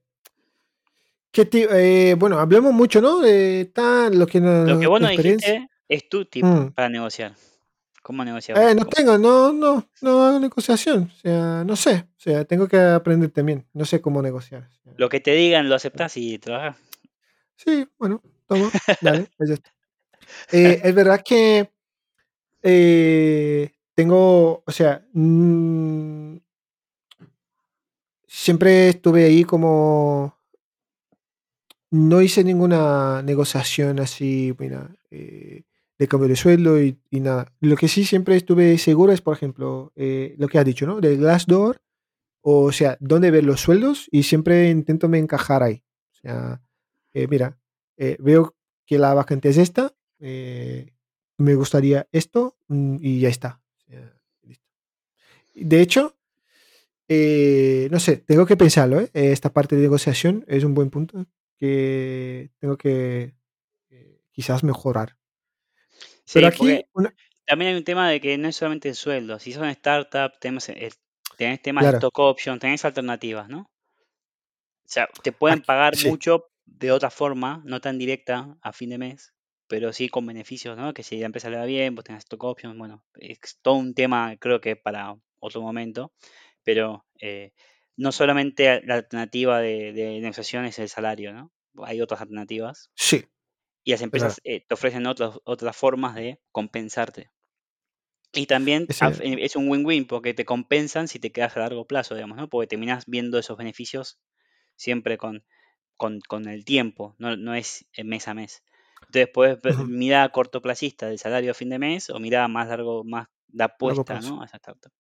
¿qué 1.32 1.48
eh, 1.52 2.16
bueno, 2.18 2.40
hablemos 2.40 2.74
mucho, 2.74 3.00
¿no? 3.00 3.20
De 3.20 3.72
lo 4.12 4.28
que, 4.28 4.40
lo 4.42 4.80
que 4.80 4.88
vos 4.88 5.00
no 5.00 5.08
dijiste 5.08 5.70
es 5.88 6.10
tu 6.10 6.26
tipo 6.26 6.48
mm. 6.48 6.74
para 6.74 6.90
negociar. 6.90 7.34
¿Cómo 8.08 8.24
negociar? 8.24 8.74
no 8.74 8.86
tengo, 8.86 9.18
no, 9.18 9.52
no, 9.52 9.86
no 10.02 10.26
hago 10.26 10.40
negociación. 10.40 11.12
O 11.14 11.20
sea, 11.20 11.66
no 11.66 11.76
sé. 11.76 12.06
O 12.16 12.20
sea, 12.20 12.46
tengo 12.46 12.66
que 12.66 12.80
aprender 12.80 13.32
también. 13.32 13.68
No 13.74 13.84
sé 13.84 14.00
cómo 14.00 14.22
negociar. 14.22 14.70
Lo 14.96 15.10
que 15.10 15.20
te 15.20 15.32
digan 15.32 15.68
lo 15.68 15.76
aceptas 15.76 16.16
y 16.16 16.40
trabajas. 16.40 16.78
Sí, 17.58 17.86
bueno, 18.00 18.24
toma, 18.46 18.72
dale, 19.02 19.28
pues 19.36 19.60
eh, 20.54 20.80
es 20.86 20.96
verdad 20.96 21.22
que 21.22 21.70
eh, 22.64 23.72
tengo, 23.94 24.64
o 24.66 24.72
sea, 24.72 25.06
mm, 25.12 26.38
siempre 28.26 28.88
estuve 28.88 29.26
ahí 29.26 29.44
como... 29.44 30.34
No 31.92 32.22
hice 32.22 32.46
ninguna 32.46 33.22
negociación 33.22 34.00
así, 34.00 34.56
mira, 34.58 34.96
eh, 35.12 35.64
de 35.98 36.08
cambio 36.08 36.30
de 36.30 36.36
sueldo 36.36 36.82
y, 36.82 37.00
nada. 37.12 37.54
Lo 37.60 37.76
que 37.76 37.88
sí 37.88 38.06
siempre 38.06 38.36
estuve 38.36 38.78
seguro 38.78 39.12
es, 39.12 39.22
por 39.22 39.36
ejemplo, 39.36 39.92
lo 39.96 40.48
que 40.48 40.60
has 40.60 40.66
dicho, 40.66 40.86
¿no? 40.86 41.02
Del 41.02 41.18
Glassdoor, 41.18 41.82
o 42.42 42.72
sea, 42.72 42.98
dónde 43.00 43.32
ver 43.32 43.44
los 43.44 43.62
sueldos 43.62 44.08
y 44.12 44.24
siempre 44.24 44.70
intento 44.70 45.10
me 45.10 45.18
encajar 45.18 45.64
ahí. 45.64 45.84
O 46.12 46.16
sea, 46.16 46.62
mira, 47.30 47.58
eh, 47.98 48.16
veo 48.20 48.56
que 48.86 49.00
la 49.00 49.14
vacante 49.14 49.50
es 49.50 49.58
esta, 49.58 49.94
eh, 50.20 50.94
me 51.38 51.56
gustaría 51.56 52.08
esto 52.12 52.56
mm, 52.68 52.98
y 53.02 53.20
ya 53.20 53.30
está. 53.30 53.62
De 55.56 55.82
hecho, 55.82 56.16
eh, 57.08 57.88
no 57.90 58.00
sé, 58.00 58.18
tengo 58.18 58.46
que 58.46 58.56
pensarlo. 58.56 59.08
Esta 59.14 59.52
parte 59.52 59.76
de 59.76 59.82
negociación 59.82 60.46
es 60.48 60.64
un 60.64 60.76
buen 60.76 60.92
punto 60.92 61.26
que 61.58 62.52
tengo 62.60 62.78
que 62.78 63.34
quizás 64.32 64.64
mejorar. 64.64 65.17
Pero 66.34 66.48
aquí 66.48 66.86
también 67.46 67.72
hay 67.72 67.78
un 67.78 67.84
tema 67.84 68.10
de 68.10 68.20
que 68.20 68.38
no 68.38 68.50
es 68.50 68.56
solamente 68.56 68.90
el 68.90 68.96
sueldo. 68.96 69.40
Si 69.40 69.54
son 69.54 69.70
startup, 69.70 70.38
tenés, 70.40 70.72
tenés 71.38 71.62
temas 71.62 71.86
de 71.86 71.92
stock 71.92 72.20
option, 72.20 72.60
tenés 72.60 72.84
alternativas, 72.84 73.48
¿no? 73.48 73.60
O 73.60 74.90
sea, 74.90 75.08
te 75.24 75.32
pueden 75.32 75.62
pagar 75.62 75.94
mucho 76.06 76.50
de 76.66 76.92
otra 76.92 77.10
forma, 77.10 77.62
no 77.66 77.80
tan 77.82 77.98
directa 77.98 78.58
a 78.62 78.74
fin 78.74 78.90
de 78.90 78.98
mes, 78.98 79.34
pero 79.68 79.94
sí 79.94 80.10
con 80.10 80.26
beneficios, 80.26 80.78
¿no? 80.78 80.94
Que 80.94 81.04
si 81.04 81.18
la 81.18 81.26
empresa 81.26 81.50
le 81.50 81.58
va 81.58 81.66
bien, 81.66 81.96
vos 81.96 82.04
tenés 82.04 82.24
stock 82.24 82.44
options, 82.44 82.78
bueno, 82.78 83.04
es 83.16 83.60
todo 83.62 83.76
un 83.76 83.94
tema 83.94 84.36
creo 84.38 84.60
que 84.62 84.76
para 84.76 85.16
otro 85.40 85.62
momento, 85.62 86.14
pero 86.64 87.06
eh, 87.20 87.54
no 87.96 88.12
solamente 88.12 88.82
la 88.86 88.96
alternativa 88.96 89.60
de, 89.60 90.20
negociación 90.22 90.66
es 90.66 90.80
el 90.80 90.90
salario, 90.90 91.34
¿no? 91.34 91.52
Hay 91.84 92.02
otras 92.02 92.22
alternativas. 92.22 92.92
Sí. 92.96 93.26
Y 93.88 93.92
las 93.92 94.02
empresas 94.02 94.42
eh, 94.44 94.66
te 94.68 94.74
ofrecen 94.74 95.08
otras, 95.08 95.40
otras 95.46 95.78
formas 95.78 96.16
de 96.16 96.42
compensarte. 96.52 97.32
Y 98.34 98.46
también 98.46 98.86
es 98.90 99.56
un 99.56 99.70
win-win 99.70 100.06
porque 100.06 100.34
te 100.34 100.44
compensan 100.44 101.08
si 101.08 101.20
te 101.20 101.32
quedas 101.32 101.56
a 101.56 101.62
largo 101.62 101.86
plazo, 101.86 102.14
digamos, 102.14 102.38
¿no? 102.38 102.50
Porque 102.50 102.68
terminas 102.68 103.06
viendo 103.08 103.40
esos 103.40 103.58
beneficios 103.58 104.20
siempre 104.76 105.18
con 105.18 105.46
con, 105.98 106.22
con 106.22 106.48
el 106.48 106.64
tiempo, 106.64 107.16
no, 107.18 107.36
no 107.36 107.56
es 107.56 107.86
mes 108.04 108.28
a 108.28 108.34
mes. 108.34 108.64
Entonces 109.08 109.30
puedes 109.34 109.78
uh 109.78 109.86
mirar 109.86 110.32
cortoplacista 110.32 111.08
del 111.08 111.20
salario 111.20 111.52
a 111.52 111.54
fin 111.54 111.70
de 111.70 111.80
mes 111.80 112.10
o 112.10 112.20
mirar 112.20 112.50
más 112.50 112.68
largo, 112.68 113.04
más 113.04 113.28
la 113.52 113.66
apuesta 113.66 114.20
¿no? 114.22 114.42
a 114.42 114.46
esa 114.46 114.58
startup. 114.58 114.92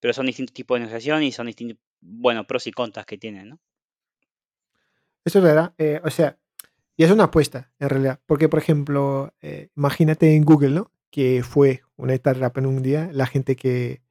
Pero 0.00 0.14
son 0.14 0.26
distintos 0.26 0.54
tipos 0.54 0.76
de 0.76 0.80
negociación 0.80 1.22
y 1.22 1.32
son 1.32 1.46
distintos, 1.46 1.78
bueno, 2.00 2.46
pros 2.46 2.66
y 2.66 2.72
contras 2.72 3.06
que 3.06 3.18
tienen, 3.18 3.48
¿no? 3.48 3.60
Eso 5.24 5.38
es 5.38 5.44
verdad. 5.44 5.74
Eh, 5.76 6.00
o 6.04 6.10
sea, 6.10 6.38
y 6.98 7.04
es 7.04 7.12
una 7.12 7.24
apuesta, 7.24 7.70
en 7.78 7.88
realidad. 7.90 8.18
Porque, 8.26 8.48
por 8.48 8.58
ejemplo, 8.58 9.32
eh, 9.40 9.68
imagínate 9.76 10.34
en 10.34 10.44
Google, 10.44 10.70
¿no? 10.70 10.90
Que 11.12 11.44
fue 11.44 11.82
una 11.96 12.12
startup 12.14 12.58
en 12.58 12.66
un 12.66 12.82
día, 12.82 13.08
la 13.12 13.26
gente 13.26 13.54
que 13.54 14.02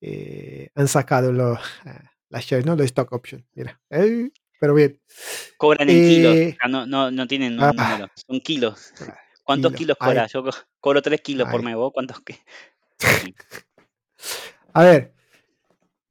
eh, 0.00 0.70
han 0.76 0.86
sacado 0.86 1.32
los, 1.32 1.58
las 2.28 2.44
shares, 2.44 2.64
¿no? 2.64 2.76
Los 2.76 2.86
stock 2.86 3.12
options. 3.12 3.44
Mira, 3.52 3.80
pero 4.60 4.74
bien. 4.74 5.00
Cobran 5.56 5.90
en 5.90 5.96
kilos, 5.96 6.56
no, 6.68 6.86
no, 6.86 7.10
no 7.10 7.26
tienen 7.26 7.54
un 7.54 7.64
ah. 7.64 7.72
número, 7.72 8.08
son 8.14 8.38
kilos. 8.38 8.92
¿Cuántos 9.44 9.72
kilos 9.72 9.96
cobras? 9.98 10.32
Yo 10.32 10.44
cobro 10.78 11.02
3 11.02 11.20
kilos 11.22 11.48
por 11.50 11.64
mes, 11.64 11.74
¿vos 11.74 11.90
cuántos? 11.92 12.20
qué? 12.20 12.38
A 14.72 14.84
ver, 14.84 15.12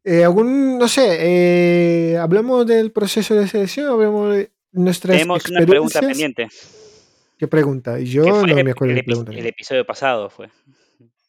eh, 0.04 0.26
algún, 0.26 0.78
no 0.78 0.90
sé, 0.90 2.12
eh, 2.12 2.18
hablamos 2.18 2.68
del 2.68 2.92
proceso 2.92 3.36
de 3.36 3.48
selección, 3.48 3.88
hablamos 3.88 4.36
de 4.36 4.52
nuestras 4.72 5.18
Tenemos 5.18 5.46
una 5.50 5.66
pregunta 5.66 6.00
pendiente. 6.00 6.48
¿Qué 7.38 7.48
pregunta? 7.48 8.00
Yo 8.00 8.46
no 8.46 8.56
me 8.64 8.72
acuerdo 8.72 8.96
el, 8.96 9.06
pregunta. 9.06 9.32
El 9.32 9.46
episodio 9.46 9.86
pasado 9.86 10.30
fue. 10.30 10.50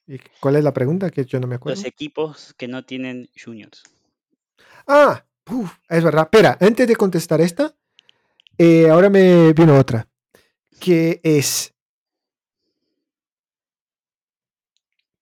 ¿Y 0.07 0.19
cuál 0.41 0.57
es 0.57 0.65
la 0.65 0.73
pregunta? 0.73 1.09
Que 1.11 1.25
yo 1.25 1.39
no 1.39 1.47
me 1.47 1.55
acuerdo. 1.55 1.77
Los 1.77 1.87
equipos 1.87 2.53
que 2.55 2.67
no 2.67 2.85
tienen 2.85 3.29
juniors. 3.43 3.85
Ah, 4.87 5.25
es 5.89 6.03
verdad. 6.03 6.25
Espera, 6.25 6.59
antes 6.61 6.89
de 6.89 6.97
contestar 6.97 7.41
esta, 7.41 7.75
eh, 8.59 8.89
ahora 8.91 9.09
me 9.09 9.53
vino 9.53 9.79
otra. 9.79 10.07
Que 10.81 11.21
es. 11.23 11.73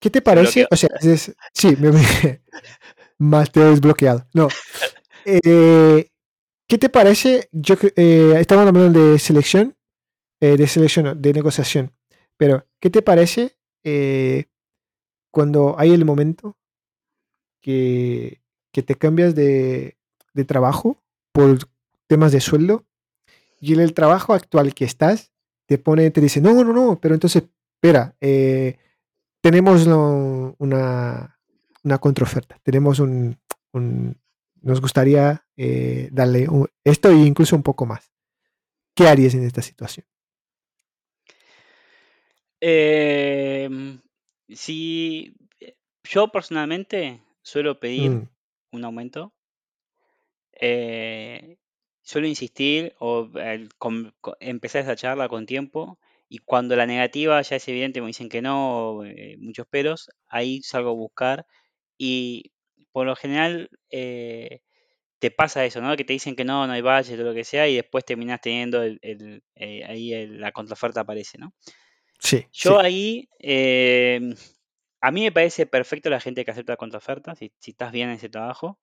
¿Qué 0.01 0.09
te 0.09 0.23
parece? 0.23 0.67
O 0.71 0.77
sea, 0.77 0.89
sí, 1.53 1.77
me, 1.79 1.91
más 3.19 3.51
te 3.51 3.61
he 3.61 3.65
desbloqueado. 3.65 4.27
No. 4.33 4.49
Eh, 5.31 6.11
¿Qué 6.69 6.77
te 6.77 6.91
parece? 6.91 7.49
Yo 7.51 7.77
eh, 7.97 8.35
estamos 8.39 8.67
hablando 8.67 9.01
de 9.01 9.19
selección, 9.19 9.75
eh, 10.39 10.59
de 10.59 10.67
selección, 10.67 11.21
de 11.21 11.33
negociación. 11.33 11.95
Pero, 12.37 12.67
¿qué 12.79 12.91
te 12.91 13.01
parece 13.01 13.57
cuando 15.31 15.77
hay 15.79 15.95
el 15.95 16.05
momento 16.05 16.59
que, 17.63 18.43
te 18.71 18.95
cambias 18.97 19.35
de, 19.35 19.97
trabajo 20.47 21.03
por 21.33 21.59
temas 22.07 22.33
de 22.33 22.41
sueldo 22.41 22.85
y 23.61 23.73
en 23.73 23.81
el 23.81 23.95
trabajo 23.95 24.35
actual 24.35 24.75
que 24.75 24.85
estás 24.85 25.33
te 25.67 25.79
pone, 25.79 26.11
te 26.11 26.21
dice, 26.21 26.43
no, 26.43 26.53
no, 26.65 26.73
no, 26.75 26.99
pero 27.01 27.15
entonces, 27.15 27.45
espera, 27.77 28.15
tenemos 29.41 29.87
una, 29.87 31.39
una 31.83 31.99
contraoferta. 31.99 32.59
Tenemos 32.63 33.01
un, 33.01 33.39
nos 34.63 34.81
gustaría 34.81 35.45
eh, 35.57 36.09
darle 36.13 36.49
esto 36.85 37.11
e 37.11 37.17
incluso 37.17 37.57
un 37.57 37.63
poco 37.63 37.87
más. 37.87 38.13
¿Qué 38.95 39.07
harías 39.07 39.35
en 39.35 39.45
esta 39.45 39.63
situación? 39.63 40.07
Em, 42.61 44.01
si 44.49 45.37
yo 46.03 46.29
personalmente 46.29 47.23
suelo 47.43 47.79
pedir 47.79 48.11
mm. 48.11 48.29
un 48.73 48.85
aumento, 48.85 49.33
eh, 50.53 51.59
suelo 52.03 52.27
insistir 52.27 52.95
o 52.99 53.31
empezar 54.41 54.83
esa 54.83 54.97
charla 54.97 55.29
con 55.29 55.47
tiempo 55.47 55.99
y 56.29 56.39
cuando 56.39 56.77
la 56.77 56.87
negativa 56.87 57.41
ya 57.43 57.57
es 57.57 57.69
evidente, 57.69 58.01
me 58.01 58.09
dicen 58.09 58.29
que 58.29 58.43
no, 58.43 59.05
eh, 59.05 59.37
muchos 59.39 59.67
peros, 59.67 60.11
ahí 60.27 60.63
salgo 60.63 60.91
a 60.91 60.95
buscar 60.95 61.47
y 61.97 62.53
por 62.99 63.07
lo 63.07 63.15
general 63.15 63.71
eh, 63.91 64.63
te 65.21 65.31
pasa 65.31 65.65
eso, 65.65 65.81
¿no? 65.81 65.97
Que 65.97 66.03
te 66.03 66.15
dicen 66.15 66.35
que 66.35 66.45
no, 66.45 66.67
no 66.67 66.73
hay 66.73 66.83
budget 66.83 67.21
o 67.21 67.23
lo 67.23 67.33
que 67.33 67.45
sea, 67.45 67.69
y 67.69 67.77
después 67.77 68.05
terminas 68.05 68.41
teniendo 68.41 68.83
el, 68.83 68.99
eh, 69.55 69.85
ahí 69.87 70.27
la 70.27 70.51
contraoferta 70.51 71.03
aparece, 71.03 71.39
¿no? 71.39 71.55
Sí. 72.19 72.45
Yo 72.51 72.81
ahí, 72.81 73.29
em, 73.39 74.35
a 75.01 75.13
mí 75.13 75.23
me 75.23 75.31
parece 75.31 75.65
perfecto 75.67 76.11
la 76.11 76.19
gente 76.19 76.45
que 76.45 76.51
acepta 76.51 76.73
la 76.73 76.77
contraoferta, 76.77 77.37
si, 77.37 77.53
si 77.61 77.71
estás 77.71 77.93
bien 77.93 78.09
en 78.09 78.17
ese 78.17 78.29
trabajo. 78.29 78.81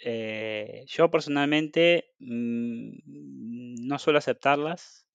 Eh, 0.00 0.82
yo 0.88 1.12
personalmente 1.12 2.10
mm, 2.18 3.86
no 3.86 3.98
suelo 4.00 4.18
aceptarlas 4.18 5.06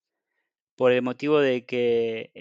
por 0.77 0.93
el 0.93 1.01
motivo 1.01 1.41
de 1.41 1.65
que 1.65 2.31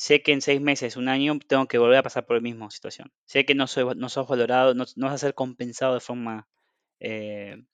sé 0.00 0.22
que 0.22 0.32
en 0.32 0.40
seis 0.40 0.62
meses, 0.62 0.96
un 0.96 1.08
año, 1.08 1.38
tengo 1.46 1.68
que 1.68 1.76
volver 1.76 1.98
a 1.98 2.02
pasar 2.02 2.24
por 2.24 2.36
la 2.36 2.40
misma 2.40 2.70
situación. 2.70 3.12
Sé 3.26 3.44
que 3.44 3.54
no, 3.54 3.66
soy, 3.66 3.84
no 3.96 4.08
sos 4.08 4.26
valorado, 4.26 4.72
no, 4.72 4.86
vas 4.96 5.12
a 5.12 5.18
ser 5.18 5.34
compensado 5.34 5.92
de 5.92 6.00
forma 6.00 6.48
eh, 7.00 7.64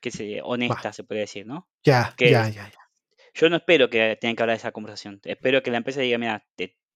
que 0.00 0.10
se, 0.10 0.40
honesta, 0.42 0.92
se 0.92 1.04
puede 1.04 1.20
decir, 1.20 1.46
¿no? 1.46 1.68
Ya, 1.84 2.16
ya, 2.18 2.48
ya, 2.48 2.72
Yo 3.32 3.48
no 3.48 3.58
espero 3.58 3.88
que 3.88 4.18
tengan 4.20 4.34
que 4.34 4.42
hablar 4.42 4.56
de 4.56 4.58
esa 4.58 4.72
conversación. 4.72 5.20
Espero 5.22 5.62
que 5.62 5.70
la 5.70 5.76
empresa 5.76 6.00
diga, 6.00 6.18
mira, 6.18 6.44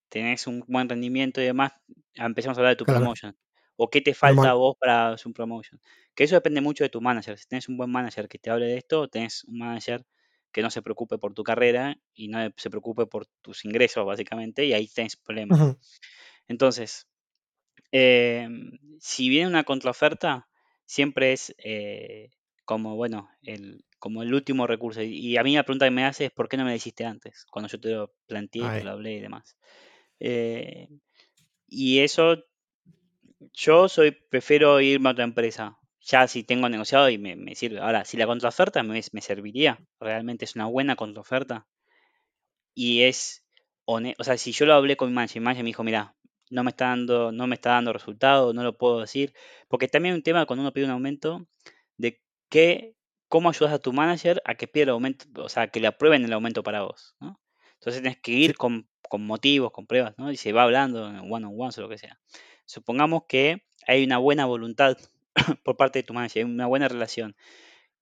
tenés 0.09 0.49
un 0.49 0.65
buen 0.67 0.89
rendimiento 0.89 1.41
y 1.41 1.45
demás, 1.45 1.75
empecemos 2.15 2.59
a 2.59 2.63
hablar 2.63 2.73
de 2.73 2.79
tu 2.79 2.85
promotion. 2.85 3.39
O 3.77 3.89
qué 3.89 4.01
te 4.01 4.15
falta 4.15 4.51
a 4.51 4.55
vos 4.55 4.75
para 4.81 5.13
hacer 5.13 5.29
un 5.29 5.33
promotion. 5.33 5.81
Que 6.13 6.25
eso 6.25 6.35
depende 6.35 6.61
mucho 6.61 6.83
de 6.83 6.91
tu 6.91 7.01
manager. 7.01 7.39
Si 7.39 7.47
tenés 7.47 7.69
un 7.69 7.77
buen 7.77 7.91
manager 7.91 8.27
que 8.27 8.41
te 8.41 8.51
hable 8.51 8.67
de 8.67 8.79
esto, 8.79 9.07
tenés 9.07 9.45
un 9.45 9.59
manager 9.59 10.05
que 10.53 10.63
no 10.63 10.71
se 10.71 10.83
preocupe 10.83 11.19
por 11.19 11.35
tu 11.35 11.43
carrera 11.43 11.99
y 12.15 12.29
no 12.29 12.39
se 12.57 12.71
preocupe 12.71 13.07
por 13.07 13.27
tus 13.41 13.65
ingresos, 13.65 14.05
básicamente, 14.05 14.65
y 14.65 14.75
ahí 14.75 14.87
tienes 14.87 15.17
problemas. 15.17 15.77
Entonces, 16.47 17.09
em, 17.91 18.79
si 19.01 19.29
viene 19.29 19.49
una 19.49 19.65
contraoferta, 19.65 20.49
siempre 20.85 21.33
es 21.33 21.55
eh, 21.59 22.31
como, 22.65 22.97
bueno, 22.97 23.31
el, 23.43 23.85
como 23.99 24.23
el 24.23 24.35
último 24.35 24.67
recurso. 24.67 25.03
Y, 25.03 25.37
a 25.37 25.43
mí 25.43 25.55
la 25.55 25.65
pregunta 25.65 25.87
que 25.87 25.91
me 25.91 26.05
hace 26.05 26.27
es, 26.27 26.31
¿por 26.31 26.49
qué 26.49 26.57
no 26.57 26.65
me 26.65 26.71
lo 26.71 26.77
hiciste 26.77 27.05
antes? 27.05 27.47
Cuando 27.51 27.69
yo 27.69 27.81
te 27.81 27.91
lo 27.91 28.15
planteé, 28.27 28.63
te 28.79 28.85
lo 28.85 28.93
hablé 28.93 29.15
y 29.15 29.21
demás. 29.21 29.57
Eh, 30.21 30.89
y 31.67 32.01
eso, 32.01 32.45
yo 33.53 33.89
soy, 33.89 34.11
prefiero 34.11 34.81
irme 34.81 35.09
a 35.09 35.13
otra 35.13 35.25
empresa 35.25 35.79
ya 36.03 36.27
si 36.29 36.43
tengo 36.43 36.69
negociado 36.69 37.09
y 37.09 37.19
me, 37.19 37.55
sirve. 37.55 37.81
Ahora, 37.81 38.05
si 38.05 38.17
la 38.17 38.27
contraoferta 38.27 38.83
me, 38.83 39.01
me, 39.13 39.21
serviría, 39.21 39.79
realmente 40.01 40.45
es 40.45 40.57
una 40.57 40.67
buena 40.67 40.97
contraoferta 40.97 41.67
y 42.75 43.03
es, 43.03 43.45
o 43.85 44.01
sea, 44.25 44.37
si 44.37 44.53
yo 44.53 44.67
lo 44.67 44.75
hablé 44.75 44.97
con 44.97 45.09
mi 45.09 45.15
manager, 45.15 45.41
mi 45.41 45.45
manager 45.45 45.65
me 45.65 45.69
dijo, 45.71 45.85
mira, 45.85 46.17
no 46.51 46.65
me 46.65 46.71
está 46.71 46.87
dando, 46.89 47.33
no 47.33 47.47
me 47.47 47.55
está 47.55 47.71
dando 47.71 47.93
resultado, 47.93 48.53
no 48.53 48.63
lo 48.63 48.77
puedo 48.77 49.01
decir, 49.01 49.33
porque 49.69 49.89
también 49.89 50.15
hay 50.15 50.19
un 50.19 50.23
tema 50.23 50.47
cuando 50.47 50.63
uno 50.63 50.73
pide 50.73 50.85
un 50.87 50.91
aumento 50.91 51.47
de 51.97 52.21
que, 52.49 52.95
cómo 53.29 53.49
ayudas 53.49 53.73
a 53.73 53.79
tu 53.79 53.93
manager 53.93 54.43
a 54.45 54.55
que 54.57 54.69
pida 54.69 54.85
el 54.85 54.91
aumento, 54.91 55.27
o 55.43 55.49
sea, 55.49 55.69
que 55.69 55.81
le 55.81 55.87
aprueben 55.87 56.25
el 56.25 56.33
aumento 56.33 56.63
para 56.63 56.83
vos, 56.83 57.17
¿no? 57.21 57.41
Entonces 57.75 58.03
tienes 58.03 58.21
que 58.21 58.33
ir 58.33 58.57
con, 58.57 58.89
con 59.09 59.25
motivos, 59.27 59.73
con 59.73 59.87
pruebas, 59.87 60.15
¿no? 60.19 60.31
Y 60.31 60.37
se 60.37 60.53
va 60.53 60.65
hablando 60.65 61.09
en 61.09 61.33
one 61.33 61.47
on 61.47 61.55
one 61.57 61.73
o 61.77 61.81
lo 61.81 61.89
que 61.89 61.99
sea. 61.99 62.21
Supongamos 62.67 63.25
que 63.29 63.65
hay 63.87 64.05
una 64.05 64.19
buena 64.19 64.47
voluntad 64.47 64.97
por 65.65 65.77
parte 65.77 66.01
de 66.01 66.03
tu 66.05 66.15
manager, 66.15 66.45
una 66.45 66.67
buena 66.67 66.89
relación, 66.89 67.37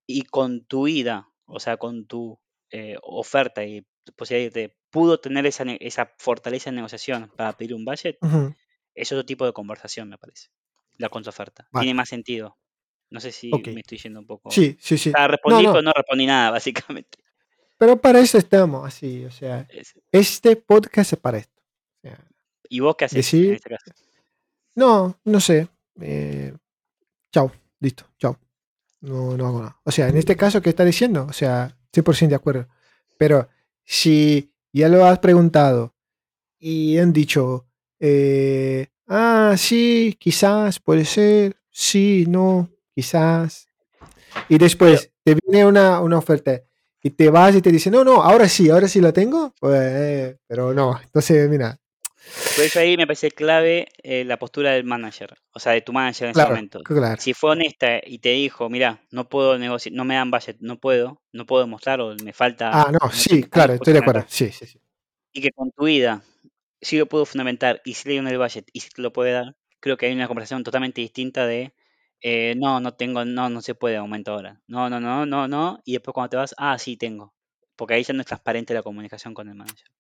y 0.06 0.22
con 0.22 0.64
tu 0.64 0.84
vida, 0.84 1.30
o 1.46 1.60
sea, 1.60 1.76
con 1.76 2.06
tu 2.06 2.38
eh, 2.70 2.96
oferta 3.02 3.64
y 3.64 3.86
posibilidad 4.16 4.52
de 4.52 4.76
pudo 4.90 5.20
tener 5.20 5.46
esa, 5.46 5.64
esa 5.80 6.12
fortaleza 6.18 6.70
en 6.70 6.76
negociación 6.76 7.30
para 7.36 7.52
pedir 7.56 7.74
un 7.74 7.84
budget, 7.84 8.18
es 8.94 9.12
otro 9.12 9.24
tipo 9.24 9.46
de 9.46 9.52
conversación, 9.52 10.08
me 10.08 10.18
parece. 10.18 10.48
La 10.98 11.08
contraoferta. 11.08 11.68
Tiene 11.72 11.94
más 11.94 12.08
sentido. 12.08 12.58
No 13.08 13.20
sé 13.20 13.32
si 13.32 13.50
me 13.50 13.80
estoy 13.80 13.98
yendo 13.98 14.20
un 14.20 14.26
poco. 14.26 14.50
Sí, 14.50 14.76
sí, 14.80 14.98
sí. 14.98 15.12
respondí, 15.12 15.64
no, 15.64 15.82
no. 15.82 15.92
respondí 15.92 16.26
nada, 16.26 16.50
básicamente. 16.50 17.18
Pero 17.78 18.00
para 18.00 18.20
eso 18.20 18.36
estamos, 18.36 18.86
así, 18.86 19.24
o 19.24 19.30
sea, 19.30 19.66
este 20.12 20.56
podcast 20.56 21.14
es 21.14 21.18
para 21.18 21.38
esto. 21.38 21.60
¿Y 22.68 22.80
vos 22.80 22.94
qué 22.96 23.06
haces 23.06 23.34
en 23.34 23.54
este 23.54 23.70
caso? 23.70 23.90
No, 24.76 25.18
no 25.24 25.40
sé. 25.40 25.68
Eh, 26.00 26.54
chao, 27.32 27.52
listo, 27.80 28.04
chao. 28.18 28.38
No, 29.00 29.36
no 29.36 29.46
hago 29.46 29.58
nada. 29.60 29.76
O 29.84 29.90
sea, 29.90 30.08
en 30.08 30.16
este 30.16 30.36
caso, 30.36 30.60
¿qué 30.60 30.70
está 30.70 30.84
diciendo? 30.84 31.26
O 31.28 31.32
sea, 31.32 31.76
100% 31.92 32.28
de 32.28 32.34
acuerdo. 32.34 32.68
Pero 33.18 33.48
si 33.84 34.52
ya 34.72 34.88
lo 34.88 35.04
has 35.04 35.18
preguntado 35.18 35.94
y 36.58 36.98
han 36.98 37.12
dicho, 37.12 37.66
eh, 37.98 38.88
ah, 39.08 39.54
sí, 39.56 40.16
quizás, 40.18 40.80
puede 40.80 41.04
ser, 41.04 41.56
sí, 41.70 42.24
no, 42.28 42.68
quizás. 42.94 43.68
Y 44.48 44.58
después 44.58 45.10
te 45.24 45.34
viene 45.34 45.66
una, 45.66 46.00
una 46.00 46.18
oferta 46.18 46.60
y 47.02 47.10
te 47.10 47.30
vas 47.30 47.54
y 47.54 47.62
te 47.62 47.72
dice, 47.72 47.90
no, 47.90 48.04
no, 48.04 48.22
ahora 48.22 48.48
sí, 48.48 48.68
ahora 48.68 48.88
sí 48.88 49.00
lo 49.00 49.12
tengo, 49.12 49.54
pues, 49.58 50.36
pero 50.46 50.74
no. 50.74 51.00
Entonces, 51.02 51.48
mira, 51.48 51.78
Por 52.56 52.64
eso 52.64 52.80
ahí 52.80 52.96
me 52.96 53.06
parece 53.06 53.30
clave 53.30 53.88
eh, 54.02 54.24
la 54.24 54.38
postura 54.38 54.72
del 54.72 54.84
manager, 54.84 55.34
o 55.52 55.58
sea, 55.58 55.72
de 55.72 55.82
tu 55.82 55.92
manager 55.92 56.28
en 56.28 56.30
ese 56.32 56.44
momento. 56.44 56.80
Si 57.18 57.34
fue 57.34 57.50
honesta 57.50 58.00
y 58.04 58.18
te 58.18 58.30
dijo, 58.30 58.68
mira, 58.68 59.02
no 59.10 59.28
puedo 59.28 59.58
negociar, 59.58 59.94
no 59.94 60.04
me 60.04 60.14
dan 60.14 60.30
budget, 60.30 60.56
no 60.60 60.78
puedo, 60.78 61.22
no 61.32 61.46
puedo 61.46 61.62
demostrar 61.62 62.00
o 62.00 62.14
me 62.22 62.32
falta... 62.32 62.70
Ah, 62.72 62.92
no, 62.92 63.10
sí, 63.10 63.44
claro, 63.44 63.74
estoy 63.74 63.92
de 63.92 63.98
acuerdo, 64.00 64.24
sí, 64.28 64.50
sí, 64.52 64.66
sí. 64.66 64.80
Y 65.32 65.42
que 65.42 65.50
con 65.50 65.70
tu 65.70 65.84
vida 65.84 66.22
sí 66.80 66.98
lo 66.98 67.06
puedo 67.06 67.24
fundamentar 67.24 67.80
y 67.84 67.94
si 67.94 68.08
le 68.08 68.16
en 68.16 68.26
el 68.26 68.38
budget 68.38 68.68
y 68.72 68.80
si 68.80 68.90
te 68.90 69.02
lo 69.02 69.12
puede 69.12 69.32
dar, 69.32 69.56
creo 69.80 69.96
que 69.96 70.06
hay 70.06 70.12
una 70.12 70.28
conversación 70.28 70.64
totalmente 70.64 71.00
distinta 71.00 71.46
de 71.46 71.72
eh, 72.22 72.54
no, 72.56 72.80
no 72.80 72.94
tengo, 72.94 73.24
no, 73.24 73.48
no 73.48 73.62
se 73.62 73.74
puede 73.74 73.96
aumentar 73.96 74.34
ahora. 74.34 74.60
No, 74.66 74.90
no, 74.90 75.00
no, 75.00 75.24
no, 75.26 75.48
no. 75.48 75.80
Y 75.84 75.92
después 75.92 76.12
cuando 76.14 76.30
te 76.30 76.36
vas, 76.36 76.54
ah, 76.58 76.78
sí 76.78 76.96
tengo. 76.96 77.34
Porque 77.76 77.94
ahí 77.94 78.02
ya 78.02 78.12
no 78.12 78.20
es 78.20 78.26
transparente 78.26 78.74
la 78.74 78.82
comunicación 78.82 79.32
con 79.32 79.48
el 79.48 79.54
manager. 79.54 79.90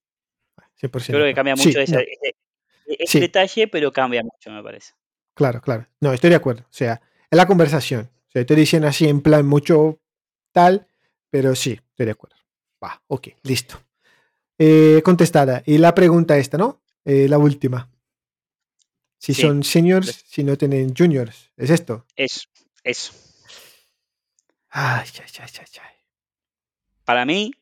100%. 0.80 1.06
Creo 1.06 1.24
que 1.24 1.34
cambia 1.34 1.56
mucho 1.56 1.80
ese, 1.80 3.20
detalle, 3.20 3.68
pero 3.68 3.92
cambia 3.92 4.22
mucho, 4.22 4.50
me 4.50 4.62
parece. 4.62 4.92
Claro, 5.34 5.60
claro. 5.60 5.86
No, 6.00 6.12
estoy 6.12 6.30
de 6.30 6.36
acuerdo. 6.36 6.62
O 6.62 6.72
sea, 6.72 7.00
es 7.30 7.36
la 7.36 7.46
conversación. 7.46 8.10
O 8.28 8.30
sea, 8.30 8.40
estoy 8.40 8.56
diciendo 8.56 8.88
así 8.88 9.08
en 9.08 9.20
plan 9.20 9.46
mucho 9.46 10.00
tal, 10.52 10.86
pero 11.30 11.54
sí, 11.54 11.80
estoy 11.90 12.06
de 12.06 12.12
acuerdo. 12.12 12.36
Va, 12.82 13.02
ok, 13.08 13.28
listo. 13.42 13.80
Eh, 14.58 15.00
contestada. 15.04 15.62
Y 15.66 15.78
la 15.78 15.94
pregunta 15.94 16.36
esta, 16.36 16.58
¿no? 16.58 16.82
Eh, 17.04 17.28
la 17.28 17.38
última. 17.38 17.90
Si 19.18 19.34
son 19.34 19.62
seniors, 19.62 20.24
si 20.26 20.44
no 20.44 20.56
tienen 20.56 20.94
juniors. 20.96 21.50
¿Es 21.56 21.70
esto? 21.70 22.06
Eso, 22.16 22.48
eso. 22.82 23.12
Ay, 24.70 25.08
ay, 25.14 25.30
ay, 25.40 25.48
ay, 25.58 25.66
ay. 25.82 25.94
Para 27.04 27.26
mí, 27.26 27.52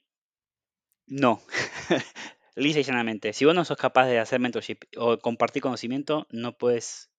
no. 1.07 1.43
Lisa 2.59 2.81
y 2.81 2.83
llanamente. 2.83 3.33
Si 3.33 3.45
vos 3.45 3.55
no 3.55 3.65
sos 3.65 3.77
capaz 3.77 4.07
de 4.07 4.19
hacer 4.19 4.41
mentorship 4.41 4.79
o 4.97 5.19
compartir 5.19 5.63
conocimiento, 5.63 6.27
no 6.31 6.57
puedes. 6.57 7.11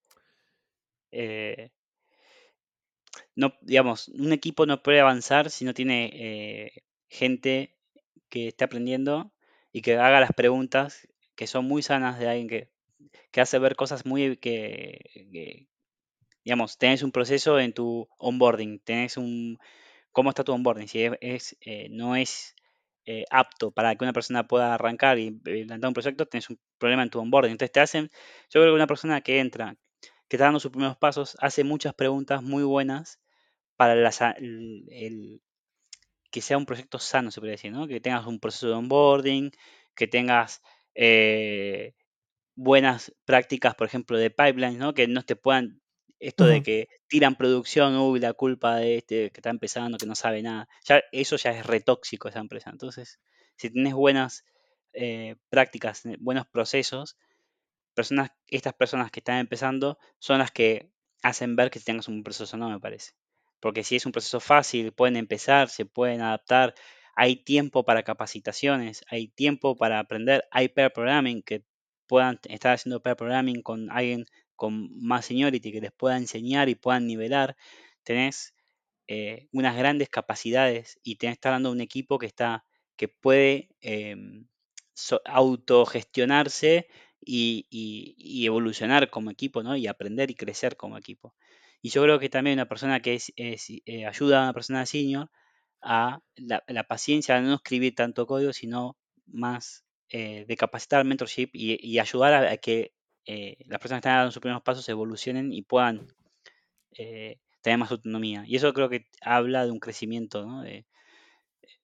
Eh, 1.11 1.71
no, 3.35 3.53
digamos, 3.61 4.09
un 4.09 4.33
equipo 4.33 4.65
no 4.65 4.83
puede 4.83 4.99
avanzar 4.99 5.49
si 5.49 5.65
no 5.65 5.73
tiene 5.73 6.11
eh, 6.13 6.83
gente 7.07 7.75
que 8.29 8.49
esté 8.49 8.65
aprendiendo 8.65 9.31
y 9.71 9.81
que 9.81 9.95
haga 9.95 10.19
las 10.19 10.33
preguntas 10.33 11.07
que 11.35 11.47
son 11.47 11.65
muy 11.65 11.81
sanas 11.81 12.19
de 12.19 12.27
alguien 12.27 12.47
que 12.47 12.69
que 13.31 13.41
hace 13.41 13.59
ver 13.59 13.75
cosas 13.75 14.05
muy 14.05 14.37
que, 14.37 15.67
digamos, 16.43 16.77
tenés 16.77 17.03
un 17.03 17.11
proceso 17.11 17.59
en 17.59 17.73
tu 17.73 18.07
onboarding, 18.17 18.79
tenés 18.79 19.17
un, 19.17 19.59
cómo 20.11 20.29
está 20.29 20.43
tu 20.43 20.53
onboarding, 20.53 20.87
si 20.87 21.03
es, 21.21 21.57
eh, 21.61 21.87
no 21.91 22.15
es 22.15 22.55
eh, 23.11 23.25
apto 23.31 23.71
para 23.71 23.95
que 23.95 24.03
una 24.05 24.13
persona 24.13 24.47
pueda 24.47 24.75
arrancar 24.75 25.17
y 25.17 25.31
lanzar 25.65 25.87
un 25.87 25.93
proyecto, 25.95 26.27
tenés 26.27 26.47
un 26.51 26.59
problema 26.77 27.01
en 27.01 27.09
tu 27.09 27.19
onboarding. 27.19 27.53
Entonces 27.53 27.71
te 27.71 27.79
hacen, 27.79 28.09
yo 28.51 28.61
creo 28.61 28.65
que 28.67 28.75
una 28.75 28.85
persona 28.85 29.21
que 29.21 29.39
entra, 29.39 29.75
que 30.27 30.35
está 30.35 30.45
dando 30.45 30.59
sus 30.59 30.69
primeros 30.69 30.95
pasos, 30.95 31.35
hace 31.39 31.63
muchas 31.63 31.95
preguntas 31.95 32.43
muy 32.43 32.61
buenas 32.63 33.19
para 33.77 33.93
el, 33.93 35.41
que 36.29 36.41
sea 36.41 36.59
un 36.59 36.67
proyecto 36.67 36.99
sano, 36.99 37.31
se 37.31 37.39
puede 37.39 37.53
decir, 37.53 37.71
¿no? 37.71 37.87
Que 37.87 37.99
tengas 37.99 38.27
un 38.27 38.39
proceso 38.39 38.67
de 38.67 38.73
onboarding, 38.73 39.51
que 39.95 40.07
tengas 40.07 40.61
eh, 40.93 41.95
buenas 42.55 43.11
prácticas, 43.25 43.73
por 43.73 43.87
ejemplo, 43.87 44.19
de 44.19 44.29
pipelines, 44.29 44.77
¿no? 44.77 44.93
Que 44.93 45.07
no 45.07 45.23
te 45.23 45.35
puedan, 45.35 45.81
esto 46.19 46.45
de 46.45 46.61
que 46.61 46.89
tiran 47.07 47.35
producción, 47.35 47.95
uy, 47.95 48.19
la 48.19 48.33
culpa 48.33 48.75
de 48.75 48.97
este 48.97 49.31
que 49.31 49.39
está 49.39 49.49
empezando, 49.49 49.97
que 49.97 50.05
no 50.05 50.15
sabe 50.15 50.41
nada. 50.41 50.67
Ya, 50.83 51.01
eso 51.11 51.37
ya 51.37 51.51
es 51.51 51.65
retóxico 51.65 52.27
esa 52.27 52.39
empresa. 52.39 52.69
Entonces, 52.69 53.19
si 53.55 53.69
tienes 53.69 53.93
buenas 53.93 54.45
eh, 54.93 55.35
prácticas, 55.49 56.05
eh, 56.05 56.17
buenos 56.19 56.45
procesos, 56.47 57.17
personas, 57.93 58.31
estas 58.47 58.73
personas 58.73 59.11
que 59.11 59.19
están 59.21 59.37
empezando 59.37 59.97
son 60.19 60.39
las 60.39 60.51
que 60.51 60.91
hacen 61.23 61.55
ver 61.55 61.69
que 61.69 61.79
tengas 61.79 62.07
un 62.07 62.23
proceso 62.23 62.57
no, 62.57 62.69
me 62.69 62.79
parece. 62.79 63.13
Porque 63.59 63.83
si 63.83 63.95
es 63.95 64.05
un 64.05 64.11
proceso 64.11 64.39
fácil, 64.39 64.93
pueden 64.93 65.17
empezar, 65.17 65.69
se 65.69 65.85
pueden 65.85 66.21
adaptar, 66.21 66.75
hay 67.15 67.37
tiempo 67.37 67.83
para 67.83 68.03
capacitaciones, 68.03 69.03
hay 69.09 69.27
tiempo 69.27 69.75
para 69.75 69.99
aprender, 69.99 70.45
hay 70.51 70.69
pair 70.69 70.91
programming 70.91 71.41
que 71.43 71.63
puedan 72.07 72.39
estar 72.45 72.73
haciendo 72.73 73.01
pair 73.01 73.15
programming 73.15 73.61
con 73.61 73.91
alguien 73.91 74.25
con 74.59 74.89
más 75.01 75.25
seniority 75.25 75.71
que 75.71 75.81
les 75.81 75.93
pueda 75.93 76.17
enseñar 76.17 76.69
y 76.69 76.75
puedan 76.75 77.07
nivelar, 77.07 77.55
tenés 78.03 78.53
eh, 79.07 79.47
unas 79.53 79.77
grandes 79.77 80.09
capacidades 80.09 80.99
y 81.01 81.15
tenés 81.15 81.35
estar 81.37 81.53
dando 81.53 81.71
un 81.71 81.81
equipo 81.81 82.19
que 82.19 82.27
está 82.27 82.65
que 82.97 83.07
puede 83.07 83.69
em, 83.81 84.47
autogestionarse 85.25 86.87
y, 87.21 88.45
evolucionar 88.45 89.09
como 89.09 89.31
equipo, 89.31 89.63
¿no? 89.63 89.77
Y 89.77 89.87
aprender 89.87 90.29
y 90.31 90.35
crecer 90.35 90.75
como 90.75 90.97
equipo. 90.97 91.33
Y 91.81 91.89
yo 91.89 92.03
creo 92.03 92.19
que 92.19 92.29
también 92.29 92.55
una 92.57 92.67
persona 92.67 93.01
que 93.01 93.15
es, 93.15 93.31
eh, 93.37 94.05
ayuda 94.05 94.41
a 94.41 94.43
una 94.43 94.53
persona 94.53 94.85
senior 94.85 95.29
a 95.81 96.21
la, 96.35 96.63
la, 96.67 96.83
paciencia 96.83 97.35
de 97.35 97.41
no 97.43 97.55
escribir 97.55 97.95
tanto 97.95 98.27
código, 98.27 98.51
sino 98.53 98.97
más 99.27 99.85
eh, 100.11 100.45
de 100.47 100.57
capacitar 100.57 101.05
mentorship 101.05 101.49
y, 101.53 101.99
ayudar 101.99 102.33
a, 102.33 102.57
que 102.57 102.93
eh, 103.25 103.57
las 103.65 103.79
personas 103.79 104.01
que 104.01 104.07
están 104.07 104.19
dando 104.19 104.31
sus 104.31 104.41
primeros 104.41 104.63
pasos 104.63 104.87
evolucionen 104.89 105.51
y 105.53 105.61
puedan 105.61 106.07
eh, 106.97 107.39
tener 107.61 107.79
más 107.79 107.91
autonomía. 107.91 108.43
Y 108.45 108.55
eso 108.55 108.73
creo 108.73 108.89
que 108.89 109.07
habla 109.21 109.65
de 109.65 109.71
un 109.71 109.79
crecimiento, 109.79 110.45
¿no? 110.45 110.63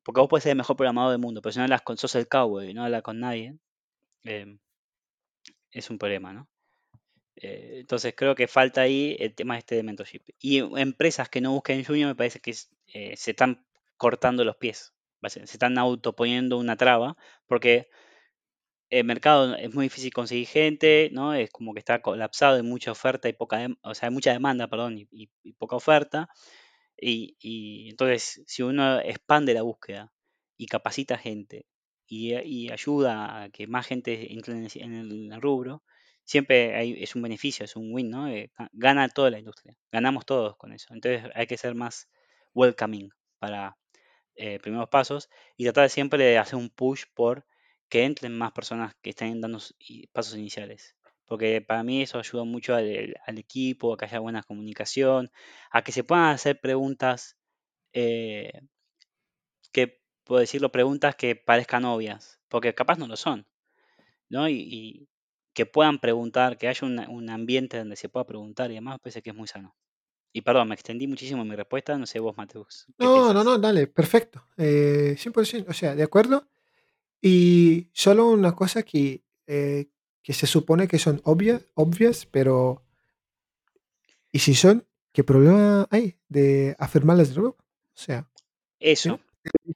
porque 0.04 0.21
vos 0.21 0.30
puedes 0.30 0.43
ser 0.43 0.52
el 0.52 0.58
mejor 0.58 0.76
programador 0.76 1.12
del 1.12 1.21
mundo, 1.21 1.41
pero 1.41 1.52
si 1.52 1.60
no 1.60 1.63
hablas 1.63 1.82
con, 1.82 1.98
sos 1.98 2.15
el 2.15 2.28
cowboy, 2.28 2.74
no 2.74 2.84
hablas 2.84 3.02
con 3.02 3.19
nadie, 3.19 3.58
es 5.71 5.89
un 5.89 5.98
problema, 5.98 6.34
¿no? 6.34 6.48
entonces 7.36 8.13
creo 8.15 8.34
que 8.34 8.48
falta 8.48 8.82
ahí 8.82 9.17
el 9.19 9.36
tema 9.36 9.58
este 9.58 9.76
de 9.76 9.84
mentorship. 9.84 10.21
Y 10.39 10.60
empresas 10.80 11.28
que 11.28 11.41
no 11.41 11.52
busquen 11.52 11.84
junior 11.84 12.08
me 12.08 12.15
parece 12.15 12.39
que 12.39 12.54
se 12.54 13.32
están 13.32 13.65
cortando 13.98 14.43
los 14.43 14.58
pies, 14.58 14.93
se 15.30 15.43
están 15.43 15.78
autoponiendo 15.78 16.58
una 16.58 16.76
traba, 16.76 17.17
porque 17.48 17.89
el 18.89 19.06
mercado 19.06 19.56
es 19.56 19.74
muy 19.74 19.86
difícil 19.86 20.13
conseguir 20.13 20.48
gente, 20.48 21.10
¿no? 21.12 21.34
Es 21.34 21.50
como 21.52 21.74
que 21.74 21.80
está 21.80 22.02
colapsado, 22.02 22.58
hay 22.58 22.63
mucha 22.63 22.91
oferta 22.91 23.28
y 23.30 23.34
poca, 23.34 23.67
o 23.82 23.95
sea, 23.95 24.10
hay 24.10 24.13
mucha 24.13 24.32
demanda, 24.32 24.67
perdón, 24.67 24.98
y, 25.12 25.28
poca 25.58 25.76
oferta. 25.76 26.30
Y, 26.98 27.89
entonces, 27.89 28.43
si 28.48 28.63
uno 28.63 29.00
expande 29.02 29.54
la 29.54 29.63
búsqueda 29.63 30.13
y 30.58 30.67
capacita 30.67 31.17
gente 31.17 31.65
y, 32.08 32.69
ayuda 32.71 33.43
a 33.43 33.50
que 33.50 33.67
más 33.67 33.88
gente 33.88 34.34
entre 34.34 34.54
en 34.56 34.93
el, 35.34 35.41
rubro, 35.41 35.84
siempre 36.24 36.76
hay, 36.76 37.04
es 37.04 37.15
un 37.15 37.24
beneficio, 37.24 37.65
es 37.65 37.76
un 37.76 37.93
win, 37.93 38.10
¿no? 38.10 38.28
Eh, 38.30 38.52
gana 38.74 39.10
toda 39.10 39.32
la 39.32 39.39
industria, 39.39 39.78
ganamos 39.91 40.26
todos 40.26 40.58
con 40.58 40.74
eso. 40.74 40.93
Entonces 40.93 41.32
hay 41.36 41.48
que 41.48 41.58
ser 41.58 41.76
más 41.76 42.10
welcoming 42.54 43.10
para 43.39 43.78
eh, 44.36 44.60
primeros 44.60 44.89
pasos 44.89 45.30
y 45.58 45.65
tratar 45.65 45.89
siempre 45.89 46.24
de 46.24 46.38
hacer 46.38 46.58
un 46.58 46.69
push 46.69 47.06
por 47.13 47.45
que 47.89 48.04
entren 48.04 48.38
más 48.38 48.52
personas 48.52 48.95
que 49.02 49.12
estén 49.12 49.41
dando 49.41 49.60
pasos 50.12 50.36
iniciales. 50.36 50.95
Porque 51.26 51.62
para 51.62 51.84
mí 51.84 52.02
eso 52.04 52.19
ayuda 52.19 52.43
mucho 52.43 52.76
al, 52.76 53.15
equipo, 53.38 53.93
a 53.93 53.98
que 53.98 54.06
haya 54.06 54.19
buena 54.19 54.43
comunicación, 54.43 55.32
a 55.71 55.84
que 55.84 55.91
se 55.91 56.04
puedan 56.04 56.26
hacer 56.26 56.60
preguntas, 56.62 57.38
eh, 57.93 58.62
que 59.71 60.02
puedo 60.24 60.39
decirlo, 60.41 60.71
preguntas 60.71 61.15
que 61.15 61.36
parezcan 61.36 61.86
obvias, 61.86 62.39
porque 62.48 62.76
capaz 62.76 62.98
no 62.98 63.08
lo 63.08 63.17
son, 63.17 63.48
¿no? 64.30 64.50
Y, 64.50 65.10
que 65.54 65.65
puedan 65.65 66.00
preguntar, 66.00 66.58
que 66.58 66.67
haya 66.67 66.86
un 66.86 67.30
ambiente 67.30 67.78
donde 67.78 67.95
se 67.95 68.10
pueda 68.10 68.26
preguntar 68.26 68.71
y 68.71 68.76
demás, 68.76 69.00
parece 69.00 69.21
que 69.21 69.30
es 69.30 69.36
muy 69.36 69.48
sano. 69.48 69.74
Y 70.36 70.41
perdón, 70.41 70.67
me 70.67 70.76
extendí 70.76 71.08
muchísimo 71.08 71.43
en 71.43 71.48
mi 71.48 71.56
respuesta, 71.56 71.98
no 71.98 72.06
sé 72.06 72.19
vos, 72.19 72.36
Mateus. 72.36 72.88
No, 72.98 73.32
no, 73.32 73.41
no, 73.41 73.58
dale, 73.58 73.88
perfecto. 73.88 74.45
Eh, 74.58 75.15
100%, 75.17 75.69
o 75.69 75.74
sea, 75.74 75.95
de 75.95 76.04
acuerdo. 76.04 76.50
Y 77.28 77.90
solo 77.92 78.30
una 78.30 78.56
cosa 78.56 78.84
que, 78.84 79.24
eh, 79.48 79.88
que 80.22 80.32
se 80.32 80.46
supone 80.46 80.88
que 80.88 81.00
son 81.00 81.22
obvias, 81.24 81.66
obvias, 81.74 82.28
pero 82.28 82.84
¿y 84.32 84.38
si 84.38 84.54
son? 84.54 84.86
¿Qué 85.12 85.24
problema 85.24 85.88
hay 85.90 86.20
de 86.30 86.76
afirmarlas 86.78 87.30
de 87.30 87.38
nuevo? 87.38 87.58
O 87.58 87.98
sea, 87.98 88.30
Eso. 88.80 89.20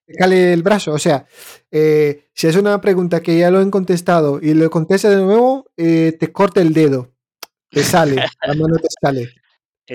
te 0.06 0.14
cale 0.14 0.54
el 0.54 0.62
brazo. 0.62 0.92
O 0.92 1.00
sea, 1.00 1.26
eh, 1.72 2.30
si 2.36 2.46
es 2.46 2.56
una 2.56 2.80
pregunta 2.82 3.20
que 3.20 3.40
ya 3.40 3.50
lo 3.50 3.58
han 3.58 3.72
contestado 3.72 4.40
y 4.40 4.54
lo 4.54 4.70
contesta 4.70 5.10
de 5.10 5.16
nuevo, 5.24 5.72
eh, 5.76 6.16
te 6.20 6.32
corta 6.32 6.62
el 6.62 6.72
dedo. 6.72 7.16
Te 7.72 7.82
sale, 7.82 8.14
la 8.46 8.54
mano 8.54 8.76
te 8.76 8.90
sale. 9.02 9.28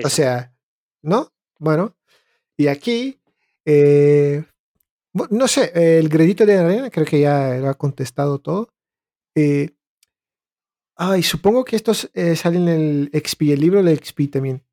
O 0.03 0.09
sea, 0.09 0.53
¿no? 1.01 1.31
Bueno, 1.57 1.95
y 2.57 2.67
aquí 2.67 3.21
no 5.29 5.47
sé, 5.47 5.71
el 5.99 6.09
gredito 6.09 6.45
de 6.45 6.57
arena 6.57 6.89
creo 6.89 7.05
que 7.05 7.21
ya 7.21 7.55
lo 7.57 7.69
ha 7.69 7.73
contestado 7.75 8.39
todo. 8.39 8.69
Eh, 9.35 9.71
ay, 10.95 11.23
supongo 11.23 11.65
que 11.65 11.75
estos 11.75 12.09
eh, 12.13 12.35
salen 12.35 12.67
en 12.67 13.09
el 13.13 13.21
XP, 13.23 13.41
el 13.53 13.59
libro 13.59 13.83
del 13.83 13.97
XP 13.97 14.31
también. 14.31 14.63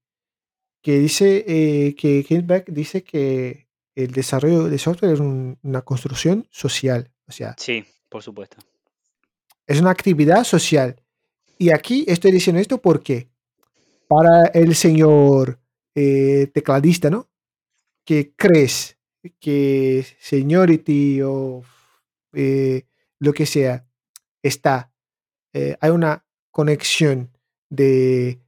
Que 0.82 0.98
dice 0.98 1.44
eh, 1.46 1.94
que 1.94 2.24
Hillback 2.28 2.70
dice 2.70 3.04
que 3.04 3.68
el 3.94 4.10
desarrollo 4.12 4.64
de 4.64 4.78
software 4.78 5.12
es 5.12 5.20
una 5.20 5.82
construcción 5.82 6.48
social. 6.50 7.12
O 7.28 7.32
sea, 7.32 7.54
sí, 7.58 7.84
por 8.08 8.22
supuesto. 8.22 8.56
Es 9.66 9.80
una 9.80 9.90
actividad 9.90 10.44
social. 10.44 10.96
Y 11.58 11.70
aquí 11.70 12.04
estoy 12.08 12.32
diciendo 12.32 12.60
esto 12.60 12.78
porque 12.78 13.28
para 14.08 14.46
el 14.46 14.74
señor 14.74 15.60
eh, 15.94 16.50
tecladista, 16.52 17.10
¿no? 17.10 17.30
Que 18.04 18.34
crees 18.34 18.98
que 19.40 20.04
Seniority 20.18 21.22
o 21.22 21.62
eh, 22.32 22.86
lo 23.18 23.32
que 23.32 23.46
sea 23.46 23.86
está, 24.42 24.92
eh, 25.52 25.76
hay 25.80 25.90
una 25.90 26.24
conexión 26.50 27.30
de 27.70 28.40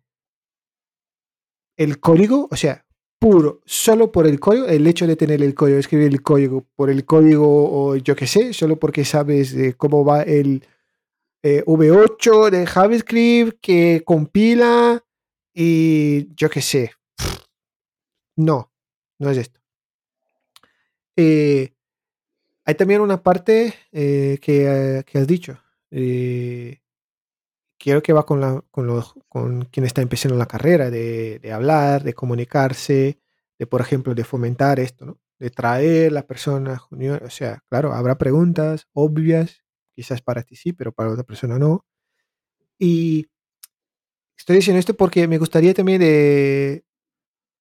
el 1.77 2.01
código, 2.01 2.49
o 2.51 2.57
sea, 2.57 2.87
puro, 3.19 3.61
solo 3.65 4.13
por 4.13 4.27
el 4.27 4.41
código, 4.41 4.67
el 4.67 4.87
hecho 4.87 5.07
de 5.07 5.17
tener 5.17 5.43
el 5.43 5.55
código, 5.55 5.79
escribir 5.79 6.09
el 6.09 6.23
código 6.23 6.67
por 6.75 6.91
el 6.91 7.05
código 7.05 7.47
o 7.47 7.97
yo 7.97 8.15
qué 8.17 8.27
sé, 8.27 8.53
solo 8.53 8.79
porque 8.79 9.05
sabes 9.05 9.57
cómo 9.77 10.05
va 10.05 10.23
el 10.23 10.65
V8 11.43 12.51
de 12.51 12.67
JavaScript 12.67 13.59
que 13.61 14.03
compila 14.05 15.05
y 15.55 16.35
yo 16.35 16.51
qué 16.51 16.61
sé. 16.61 16.93
No, 18.37 18.73
no 19.19 19.31
es 19.31 19.39
esto. 19.39 19.64
Eh, 21.17 21.75
hay 22.65 22.75
también 22.75 23.01
una 23.01 23.23
parte 23.23 23.75
eh, 23.93 24.39
que, 24.41 25.05
has 25.15 25.27
dicho. 25.27 25.59
Eh, 25.91 26.81
que 27.79 28.13
va 28.13 28.25
con, 28.25 28.41
la, 28.41 28.63
con, 28.71 28.87
los, 28.87 29.15
con 29.29 29.67
quien 29.67 29.85
está 29.85 30.01
empezando 30.01 30.37
la 30.39 30.47
carrera, 30.47 30.91
de, 30.91 31.41
hablar, 31.53 32.03
de 32.03 32.15
comunicarse, 32.15 33.19
de, 33.59 33.67
por 33.67 33.83
ejemplo, 33.83 34.15
de 34.15 34.25
fomentar 34.25 34.81
esto, 34.81 35.05
¿no? 35.05 35.21
De 35.39 35.51
traer 35.51 36.13
las 36.13 36.25
personas, 36.25 36.81
o 36.91 37.31
sea, 37.31 37.63
claro, 37.69 37.93
habrá 37.93 38.17
preguntas 38.17 38.89
obvias, 38.95 39.63
quizás 39.95 40.23
para 40.23 40.43
ti 40.43 40.57
sí, 40.57 40.73
pero 40.73 40.93
para 40.93 41.11
otra 41.11 41.25
persona 41.25 41.59
no. 41.59 41.85
Y 42.79 43.27
estoy 44.37 44.57
diciendo 44.57 44.79
esto 44.79 44.95
porque 44.95 45.29
me 45.29 45.39
gustaría 45.39 45.75
también 45.75 46.01
de, 46.01 46.85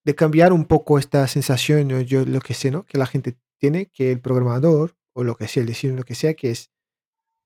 de 0.06 0.16
cambiar 0.16 0.54
un 0.54 0.66
poco 0.66 1.00
esta 1.00 1.28
sensación, 1.28 1.90
yo 2.06 2.26
lo 2.26 2.40
que 2.40 2.54
sé, 2.54 2.72
¿no? 2.72 2.86
Que 2.86 2.98
la 2.98 3.08
gente 3.08 3.36
tiene, 3.64 3.86
que 3.86 4.12
el 4.12 4.20
programador, 4.20 4.98
o 5.14 5.24
lo 5.24 5.36
que 5.36 5.48
sea, 5.48 5.62
el 5.62 5.68
diseño, 5.68 5.96
lo 5.96 6.04
que 6.04 6.16
sea, 6.16 6.34
que 6.34 6.52
es 6.52 6.70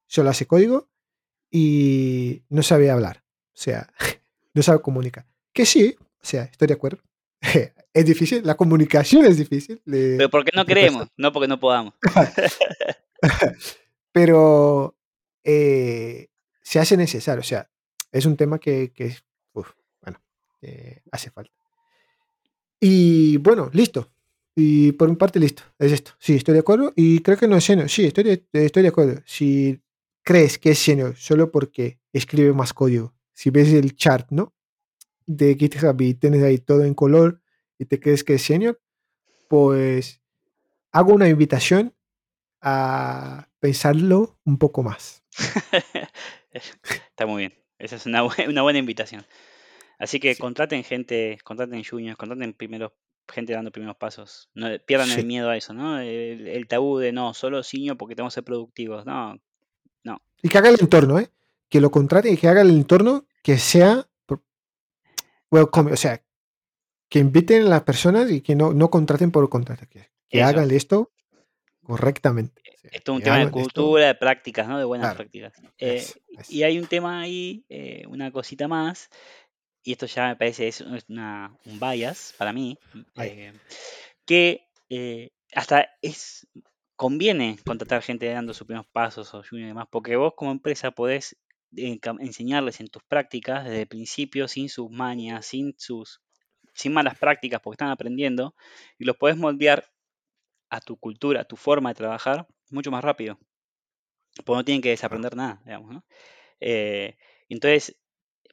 solo 0.07 0.31
hace 0.31 0.47
código 0.47 0.89
y 1.51 2.41
no 2.49 2.63
sabe 2.63 2.89
hablar, 2.89 3.23
o 3.53 3.53
sea, 3.53 3.93
no 4.55 4.63
sabe 4.63 4.81
comunicar. 4.81 5.27
Que 5.53 5.67
sí, 5.67 5.95
o 5.99 6.25
sea, 6.25 6.45
estoy 6.45 6.69
de 6.69 6.73
acuerdo. 6.73 7.03
es 7.93 8.05
difícil, 8.05 8.41
la 8.43 8.57
comunicación 8.57 9.25
es 9.25 9.37
difícil. 9.37 9.79
Pero 9.85 10.31
porque 10.31 10.49
no 10.55 10.65
queremos, 10.65 11.07
no 11.17 11.31
porque 11.31 11.47
no 11.47 11.59
podamos. 11.59 11.93
Pero 14.11 14.97
eh, 15.43 16.29
se 16.63 16.79
hace 16.79 16.97
necesario, 16.97 17.41
o 17.41 17.43
sea, 17.43 17.69
es 18.11 18.25
un 18.25 18.35
tema 18.35 18.57
que, 18.57 18.91
que 18.91 19.15
bueno, 19.53 20.19
hace 21.11 21.29
falta. 21.29 21.53
Y 22.79 23.37
bueno, 23.37 23.69
listo. 23.71 24.09
Y 24.59 24.93
por 24.93 25.07
mi 25.07 25.15
parte, 25.15 25.39
listo. 25.39 25.61
Es 25.77 25.91
esto. 25.91 26.13
Sí, 26.17 26.33
estoy 26.33 26.55
de 26.55 26.61
acuerdo. 26.61 26.91
Y 26.95 27.19
creo 27.19 27.37
que 27.37 27.47
no 27.47 27.55
es 27.55 27.63
senior. 27.63 27.87
Sí, 27.89 28.05
estoy 28.05 28.23
de, 28.23 28.43
estoy 28.53 28.81
de 28.81 28.89
acuerdo. 28.89 29.21
Si 29.23 29.79
crees 30.23 30.57
que 30.57 30.71
es 30.71 30.79
senior 30.79 31.15
solo 31.15 31.51
porque 31.51 31.99
escribe 32.11 32.51
más 32.53 32.73
código, 32.73 33.13
si 33.33 33.51
ves 33.51 33.71
el 33.71 33.95
chart, 33.95 34.31
¿no? 34.31 34.55
De 35.27 35.53
GitHub 35.53 36.01
y 36.01 36.15
tienes 36.15 36.41
ahí 36.41 36.57
todo 36.57 36.85
en 36.85 36.95
color 36.95 37.39
y 37.77 37.85
te 37.85 37.99
crees 37.99 38.23
que 38.23 38.33
es 38.33 38.41
senior, 38.41 38.81
pues 39.47 40.23
hago 40.91 41.13
una 41.13 41.29
invitación 41.29 41.93
a 42.59 43.49
pensarlo 43.59 44.39
un 44.43 44.57
poco 44.57 44.81
más. 44.81 45.23
Está 46.51 47.27
muy 47.27 47.43
bien. 47.43 47.53
Esa 47.77 47.97
es 47.97 48.07
una, 48.07 48.23
una 48.47 48.63
buena 48.63 48.79
invitación. 48.79 49.23
Así 49.99 50.19
que 50.19 50.35
contraten 50.35 50.83
gente, 50.83 51.37
contraten 51.43 51.83
juniors, 51.83 52.17
contraten 52.17 52.53
primeros, 52.53 52.93
gente 53.27 53.53
dando 53.53 53.71
primeros 53.71 53.97
pasos. 53.97 54.49
No, 54.53 54.67
pierdan 54.85 55.11
el 55.11 55.25
miedo 55.25 55.49
a 55.49 55.57
eso, 55.57 55.73
¿no? 55.73 55.99
El, 55.99 56.67
tabú 56.67 56.97
de 56.97 57.11
no, 57.11 57.33
solo 57.33 57.63
senior 57.63 57.97
porque 57.97 58.15
tenemos 58.15 58.33
que 58.33 58.35
ser 58.35 58.43
productivos. 58.43 59.05
No, 59.05 59.37
no. 60.03 60.21
Y 60.41 60.49
que 60.49 60.57
haga 60.57 60.69
el 60.69 60.77
entorno, 60.79 61.19
¿eh? 61.19 61.29
Que 61.69 61.81
lo 61.81 61.91
contraten 61.91 62.33
y 62.33 62.37
que 62.37 62.47
haga 62.47 62.61
el 62.61 62.69
entorno 62.69 63.25
que 63.43 63.57
sea 63.57 64.07
welcome, 65.51 65.91
o 65.91 65.97
sea, 65.97 66.21
que 67.09 67.19
inviten 67.19 67.63
a 67.63 67.69
las 67.69 67.83
personas 67.83 68.29
y 68.31 68.41
que 68.41 68.55
no, 68.55 68.73
no 68.73 68.89
contraten 68.89 69.31
por 69.31 69.47
contratar, 69.49 69.87
que, 69.87 70.09
hagan 70.41 70.71
esto 70.71 71.11
correctamente. 71.83 72.61
Esto 72.91 73.11
es 73.13 73.17
un 73.17 73.23
tema 73.23 73.39
de 73.39 73.51
cultura, 73.51 74.07
de 74.07 74.15
prácticas, 74.15 74.67
¿no? 74.67 74.77
De 74.77 74.85
buenas 74.85 75.15
prácticas. 75.15 75.53
Eh, 75.77 76.05
y 76.49 76.63
hay 76.63 76.79
un 76.79 76.87
tema 76.87 77.21
ahí, 77.21 77.65
eh, 77.69 78.03
una 78.07 78.31
cosita 78.31 78.67
más, 78.67 79.09
y 79.87 79.93
esto 79.93 80.05
ya 80.05 80.27
me 80.27 80.35
parece 80.35 80.67
es 80.67 80.81
una, 81.07 81.57
un 81.63 81.79
bias 81.79 82.35
para 82.37 82.51
mí, 82.51 82.77
eh, 83.15 83.53
que 84.25 84.67
hasta 85.55 85.87
es 86.01 86.45
conviene 86.97 87.57
contratar 87.65 88.01
gente 88.01 88.29
dando 88.29 88.53
sus 88.53 88.67
primeros 88.67 88.87
pasos 88.87 89.33
o 89.33 89.41
y 89.49 89.63
demás, 89.63 89.87
porque 89.89 90.17
vos 90.17 90.33
como 90.35 90.51
empresa 90.51 90.91
podés 90.91 91.37
enseñarles 91.73 92.81
en 92.81 92.89
tus 92.89 93.01
prácticas 93.03 93.63
desde 93.63 93.83
el 93.83 93.87
principio, 93.87 94.49
sin 94.49 94.67
sus 94.67 94.91
mañas, 94.91 95.45
sin 95.45 95.73
sus 95.77 96.21
sin 96.73 96.91
malas 96.91 97.17
prácticas, 97.17 97.61
porque 97.61 97.75
están 97.75 97.89
aprendiendo, 97.89 98.55
y 98.99 99.05
los 99.05 99.15
podés 99.15 99.37
moldear 99.37 99.89
a 100.69 100.81
tu 100.81 100.97
cultura, 100.97 101.41
a 101.41 101.45
tu 101.45 101.55
forma 101.55 101.91
de 101.91 101.95
trabajar, 101.95 102.45
mucho 102.69 102.91
más 102.91 103.05
rápido. 103.05 103.39
Porque 104.43 104.57
no 104.57 104.65
tienen 104.65 104.81
que 104.81 104.89
desaprender 104.89 105.37
nada, 105.37 105.61
digamos, 105.63 105.93
¿no? 105.93 106.05
Eh, 106.59 107.17
entonces, 107.47 107.97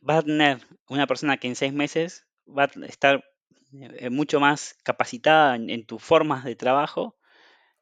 vas 0.05 0.19
a 0.19 0.23
tener 0.23 0.59
una 0.88 1.07
persona 1.07 1.38
que 1.38 1.49
en 1.49 1.57
seis 1.57 1.73
meses 1.73 2.27
va 2.47 2.64
a 2.64 2.87
estar 2.87 3.25
eh, 3.73 4.11
mucho 4.11 4.38
más 4.38 4.77
capacitada 4.85 5.57
en, 5.57 5.87
tus 5.87 6.03
formas 6.03 6.45
de 6.45 6.55
trabajo 6.55 7.17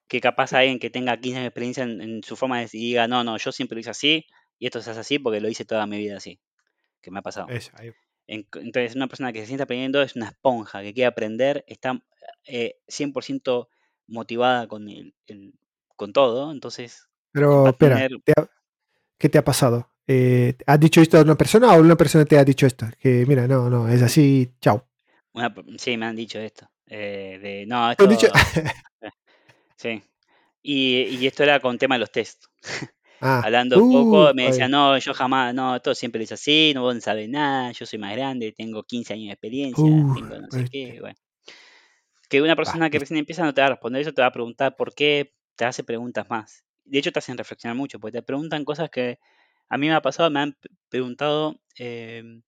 que 0.06 0.20
capaz 0.20 0.52
alguien 0.52 0.78
que 0.78 0.88
tenga 0.88 1.16
15 1.16 1.36
años 1.36 1.44
de 1.44 1.48
experiencia 1.48 1.82
en, 1.82 2.22
su 2.22 2.36
forma 2.36 2.60
de 2.60 2.68
y 2.72 2.78
diga, 2.78 3.08
no, 3.08 3.24
no, 3.24 3.36
yo 3.38 3.50
siempre 3.50 3.74
lo 3.74 3.80
hice 3.80 3.90
así 3.90 4.26
y 4.58 4.66
esto 4.66 4.80
se 4.80 4.90
hace 4.90 5.00
así 5.00 5.18
porque 5.18 5.40
lo 5.40 5.48
hice 5.48 5.64
toda 5.64 5.86
mi 5.86 5.98
vida 5.98 6.16
así, 6.16 6.40
que 7.00 7.10
me 7.10 7.18
ha 7.18 7.22
pasado. 7.22 7.48
Entonces, 8.28 8.94
una 8.94 9.08
persona 9.08 9.32
que 9.32 9.40
se 9.40 9.46
siente 9.46 9.64
aprendiendo 9.64 10.00
es 10.00 10.14
una 10.14 10.28
esponja, 10.28 10.80
que 10.82 10.94
quiere 10.94 11.08
aprender, 11.08 11.64
está 11.66 12.00
100% 12.46 13.64
eh, 13.64 13.68
motivada 14.06 14.68
con, 14.68 14.88
el, 14.88 15.14
con 15.96 16.12
todo, 16.12 16.52
entonces... 16.52 17.08
Pero, 17.32 17.66
espera, 17.66 18.08
¿qué 19.18 19.28
te 19.28 19.38
ha 19.38 19.44
pasado? 19.44 19.91
Eh, 20.14 20.56
¿Has 20.66 20.78
dicho 20.78 21.00
esto 21.00 21.18
a 21.18 21.22
una 21.22 21.36
persona 21.36 21.72
o 21.72 21.80
una 21.80 21.96
persona 21.96 22.24
te 22.24 22.38
ha 22.38 22.44
dicho 22.44 22.66
esto? 22.66 22.86
Que 22.98 23.24
mira, 23.26 23.46
no, 23.46 23.70
no, 23.70 23.88
es 23.88 24.02
así, 24.02 24.50
chao. 24.60 24.86
sí, 25.78 25.96
me 25.96 26.06
han 26.06 26.16
dicho 26.16 26.38
esto. 26.38 26.68
Eh, 26.86 27.38
de, 27.40 27.66
no, 27.66 27.90
esto... 27.90 28.06
sí. 29.76 30.02
Y, 30.62 31.18
y, 31.18 31.26
esto 31.26 31.42
era 31.42 31.60
con 31.60 31.78
tema 31.78 31.94
de 31.96 32.00
los 32.00 32.12
test. 32.12 32.44
Ah, 33.24 33.40
Hablando 33.44 33.80
un 33.80 33.92
poco, 33.92 34.30
uh, 34.32 34.34
me 34.34 34.46
decían, 34.46 34.72
no, 34.72 34.98
yo 34.98 35.14
jamás, 35.14 35.54
no, 35.54 35.80
todo 35.80 35.94
siempre 35.94 36.24
hice 36.24 36.34
así, 36.34 36.72
no 36.74 36.82
vos 36.82 36.96
no 36.96 37.00
sabes 37.00 37.28
nada, 37.28 37.70
yo 37.70 37.86
soy 37.86 38.00
más 38.00 38.16
grande, 38.16 38.50
tengo 38.50 38.82
15 38.82 39.12
años 39.12 39.26
de 39.26 39.32
experiencia, 39.34 39.84
uh, 39.84 40.12
tengo 40.12 40.40
no 40.40 40.50
sé 40.50 40.64
qué, 40.68 40.98
bueno 41.00 41.14
que 42.32 42.40
una 42.40 42.56
persona 42.56 42.88
que 42.88 42.98
recién 42.98 43.18
empieza 43.18 43.44
no 43.44 43.52
te 43.52 43.60
va 43.60 43.66
a 43.66 43.70
responder 43.70 44.00
eso, 44.00 44.14
te 44.14 44.22
va 44.22 44.28
a 44.28 44.32
preguntar 44.32 44.74
por 44.74 44.94
qué, 44.94 45.34
te 45.54 45.66
hace 45.66 45.84
preguntas 45.84 46.30
más. 46.30 46.64
De 46.82 46.98
hecho, 46.98 47.12
te 47.12 47.18
hacen 47.18 47.36
reflexionar 47.36 47.76
mucho, 47.76 48.00
porque 48.00 48.18
te 48.18 48.22
preguntan 48.22 48.64
cosas 48.64 48.88
que 48.88 49.18
a 49.72 49.78
mí 49.78 49.88
me 49.88 49.94
ha 49.94 50.02
pasado, 50.02 50.30
me 50.30 50.40
han 50.40 50.58
preguntado, 50.90 51.58
em, 51.76 52.42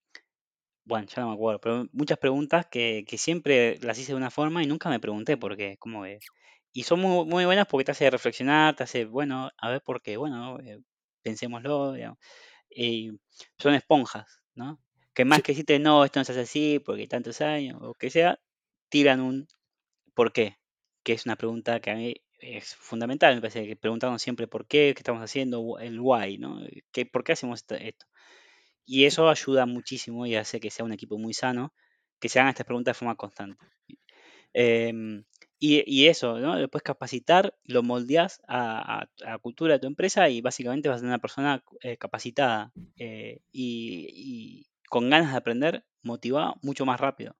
bueno, 0.84 1.06
ya 1.08 1.22
no 1.22 1.28
me 1.30 1.34
acuerdo, 1.34 1.60
pero 1.60 1.88
muchas 1.92 2.18
preguntas 2.18 2.66
que, 2.66 3.06
siempre 3.16 3.78
las 3.80 3.98
hice 3.98 4.12
de 4.12 4.16
una 4.16 4.30
forma 4.30 4.62
y 4.62 4.66
nunca 4.66 4.90
me 4.90 5.00
pregunté 5.00 5.38
por 5.38 5.56
qué, 5.56 5.78
cómo 5.78 6.04
es. 6.04 6.26
Y 6.72 6.82
son 6.84 7.00
muy, 7.00 7.24
muy 7.26 7.46
buenas 7.46 7.66
porque 7.66 7.86
te 7.86 7.92
hace 7.92 8.10
reflexionar, 8.10 8.76
te 8.76 8.84
hace, 8.84 9.06
bueno, 9.06 9.50
a 9.56 9.70
ver 9.70 9.82
por 9.82 10.02
qué, 10.02 10.18
bueno, 10.18 10.58
eh, 10.60 10.80
pensémoslo, 11.22 11.94
digamos. 11.94 12.18
Y 12.70 13.12
son 13.58 13.74
esponjas, 13.74 14.42
¿no? 14.54 14.80
Que 15.14 15.24
más 15.24 15.42
que 15.42 15.52
decirte, 15.52 15.78
no, 15.78 16.04
esto 16.04 16.20
no 16.20 16.24
se 16.26 16.32
hace 16.32 16.42
así 16.42 16.78
porque 16.84 17.08
tantos 17.08 17.40
años, 17.40 17.78
o 17.82 17.94
que 17.94 18.10
sea, 18.10 18.38
tiran 18.90 19.20
un, 19.22 19.48
¿por 20.14 20.32
qué? 20.32 20.58
Que 21.04 21.14
es 21.14 21.26
una 21.26 21.36
pregunta 21.36 21.80
que 21.80 21.90
a 21.90 21.96
mí 21.96 22.16
es 22.44 22.74
fundamental, 22.76 23.34
me 23.34 23.40
parece 23.40 23.66
que 23.66 23.76
preguntarnos 23.76 24.22
siempre 24.22 24.46
por 24.46 24.66
qué, 24.66 24.92
qué 24.94 25.00
estamos 25.00 25.22
haciendo, 25.22 25.78
el 25.78 25.98
why, 26.00 26.38
¿no? 26.38 26.60
¿Qué, 26.92 27.06
¿Por 27.06 27.24
qué 27.24 27.32
hacemos 27.32 27.64
esto? 27.68 28.06
Y 28.86 29.06
eso 29.06 29.28
ayuda 29.28 29.66
muchísimo 29.66 30.26
y 30.26 30.36
hace 30.36 30.60
que 30.60 30.70
sea 30.70 30.84
un 30.84 30.92
equipo 30.92 31.18
muy 31.18 31.34
sano, 31.34 31.72
que 32.20 32.28
se 32.28 32.38
hagan 32.38 32.50
estas 32.50 32.66
preguntas 32.66 32.94
de 32.94 32.98
forma 32.98 33.16
constante. 33.16 33.58
Em, 34.52 35.24
y, 35.58 36.06
eso, 36.06 36.38
¿no? 36.38 36.58
Lo 36.58 36.68
puedes 36.68 36.82
capacitar, 36.82 37.56
lo 37.64 37.82
moldeas 37.82 38.42
a, 38.48 39.06
la 39.18 39.38
cultura 39.38 39.74
de 39.74 39.80
tu 39.80 39.86
empresa 39.86 40.28
y 40.28 40.42
básicamente 40.42 40.88
vas 40.88 40.96
a 40.96 40.98
ser 41.00 41.08
una 41.08 41.18
persona 41.18 41.64
eh, 41.80 41.96
capacitada 41.96 42.72
eh, 42.98 43.40
y, 43.50 44.06
y, 44.10 44.66
con 44.90 45.08
ganas 45.08 45.32
de 45.32 45.38
aprender, 45.38 45.84
motivada 46.02 46.54
mucho 46.62 46.84
más 46.84 47.00
rápido. 47.00 47.34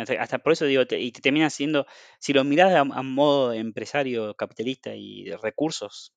Hasta, 0.00 0.38
por 0.38 0.52
eso 0.52 0.64
digo, 0.64 0.82
y 0.90 1.12
te 1.12 1.20
termina 1.20 1.50
siendo, 1.50 1.86
si 2.18 2.32
lo 2.32 2.44
mirás 2.44 2.74
a, 2.74 3.02
modo 3.02 3.52
empresario, 3.52 4.34
capitalista 4.34 4.94
y 4.94 5.24
de 5.24 5.36
recursos, 5.36 6.14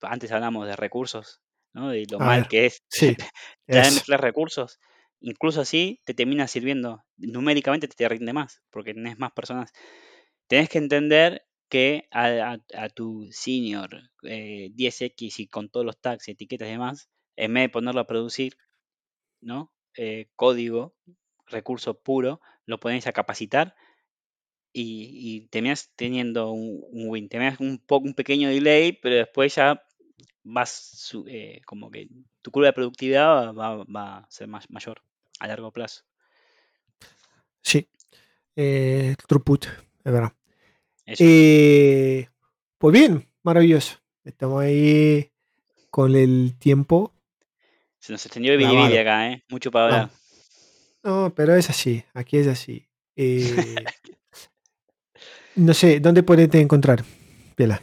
antes 0.00 0.32
hablamos 0.32 0.66
de 0.66 0.76
recursos, 0.76 1.40
¿no? 1.72 1.90
De 1.90 2.06
lo 2.10 2.18
mal 2.18 2.48
que 2.48 2.66
es 2.66 2.82
sí, 2.88 3.16
mezclar 3.66 4.20
recursos. 4.20 4.80
Incluso 5.20 5.60
así 5.60 6.00
te 6.04 6.14
termina 6.14 6.48
sirviendo, 6.48 7.04
numéricamente 7.16 7.86
te 7.88 8.08
rinde 8.08 8.32
más, 8.32 8.62
porque 8.70 8.94
tenés 8.94 9.18
más 9.18 9.32
personas. 9.32 9.70
Tenés 10.48 10.68
que 10.68 10.78
entender 10.78 11.46
que 11.68 12.08
a, 12.10 12.58
tu 12.94 13.28
senior 13.30 13.90
10X 14.22 15.38
eh, 15.38 15.42
y 15.42 15.46
con 15.46 15.68
todos 15.68 15.86
los 15.86 16.00
tags, 16.00 16.28
etiquetas 16.28 16.68
y 16.68 16.72
demás, 16.72 17.10
en 17.36 17.54
vez 17.54 17.64
de 17.64 17.68
ponerlo 17.68 18.00
a 18.00 18.06
producir, 18.06 18.56
¿no? 19.40 19.72
Eh, 19.96 20.28
código, 20.36 20.94
recurso 21.46 22.00
puro, 22.00 22.40
lo 22.70 22.80
ponéis 22.80 23.06
a 23.06 23.12
capacitar 23.12 23.74
y, 24.72 25.10
y 25.12 25.48
terminas 25.48 25.92
teniendo 25.96 26.50
un, 26.52 26.82
win. 26.92 27.28
Terminas 27.28 27.60
un, 27.60 27.78
poco, 27.78 28.06
un 28.06 28.14
pequeño 28.14 28.48
delay, 28.48 28.92
pero 28.92 29.16
después 29.16 29.54
ya 29.54 29.84
vas, 30.42 31.12
eh, 31.26 31.60
como 31.66 31.90
que 31.90 32.08
tu 32.42 32.50
curva 32.50 32.68
de 32.68 32.72
productividad 32.72 33.54
va, 33.54 34.18
a 34.18 34.30
ser 34.30 34.48
más, 34.48 34.70
mayor 34.70 35.02
a 35.38 35.46
largo 35.46 35.72
plazo. 35.72 36.04
Sí, 37.62 37.88
eh, 38.56 39.14
throughput, 39.26 39.66
es 39.66 40.12
verdad. 40.12 40.32
Eh, 41.06 42.28
pues 42.78 42.92
bien, 42.92 43.28
maravilloso. 43.42 43.98
Estamos 44.24 44.62
ahí 44.62 45.30
con 45.90 46.14
el 46.14 46.56
tiempo. 46.58 47.12
Se 47.98 48.12
nos 48.12 48.24
extendió 48.24 48.54
el 48.54 48.98
acá, 48.98 49.32
¿eh? 49.32 49.44
Mucho 49.48 49.70
para 49.70 49.84
hablar. 49.84 50.19
No. 51.02 51.32
pero 51.34 51.54
es 51.54 51.70
así, 51.70 52.04
aquí 52.14 52.38
es 52.38 52.46
así. 52.46 52.86
Eh, 53.16 53.74
no 55.56 55.74
sé, 55.74 56.00
¿dónde 56.00 56.22
puedes 56.22 56.52
encontrar, 56.54 57.04
Piela? 57.56 57.82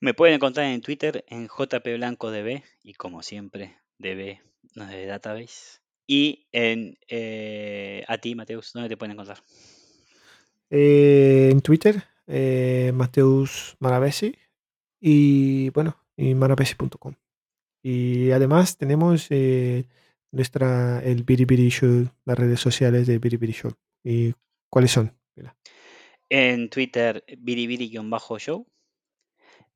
Me 0.00 0.12
pueden 0.12 0.34
encontrar 0.34 0.66
en 0.66 0.82
Twitter 0.82 1.24
en 1.28 1.48
jpblancodb 1.48 2.62
y 2.82 2.94
como 2.94 3.22
siempre, 3.22 3.76
db 3.98 4.38
no 4.74 4.86
de 4.86 5.06
database. 5.06 5.80
Y 6.06 6.46
en 6.52 6.98
eh, 7.08 8.04
a 8.06 8.18
ti, 8.18 8.34
Mateus, 8.34 8.72
¿dónde 8.74 8.88
te 8.88 8.96
pueden 8.96 9.12
encontrar? 9.12 9.38
Eh, 10.70 11.48
en 11.50 11.60
Twitter, 11.60 12.04
eh, 12.26 12.92
Mateus 12.94 13.76
Maravesi 13.78 14.36
y 15.00 15.70
bueno, 15.70 15.96
y 16.16 16.34
maravesi.com. 16.34 17.14
Y 17.82 18.30
además 18.30 18.76
tenemos 18.76 19.28
nuestra 20.34 21.00
el 21.02 21.22
Biribiri 21.22 21.68
Show, 21.68 22.08
las 22.24 22.38
redes 22.38 22.60
sociales 22.60 23.06
de 23.06 23.18
Biribiri 23.18 23.52
Show. 23.52 23.72
¿Y 24.02 24.34
cuáles 24.68 24.90
son? 24.90 25.16
En 26.30 26.68
Twitter, 26.70 27.24
biribiri-show. 27.38 28.66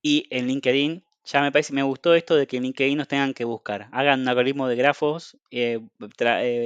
Y 0.02 0.26
en 0.30 0.46
LinkedIn, 0.46 1.04
ya 1.24 1.42
me 1.42 1.52
parece, 1.52 1.72
me 1.72 1.82
gustó 1.82 2.14
esto 2.14 2.36
de 2.36 2.46
que 2.46 2.56
en 2.56 2.64
LinkedIn 2.64 2.98
nos 2.98 3.09
tengan 3.09 3.34
que 3.34 3.44
buscar. 3.44 3.88
Hagan 3.92 4.22
un 4.22 4.28
algoritmo 4.28 4.66
de 4.66 4.76
grafos, 4.76 5.36
eh, 5.50 5.80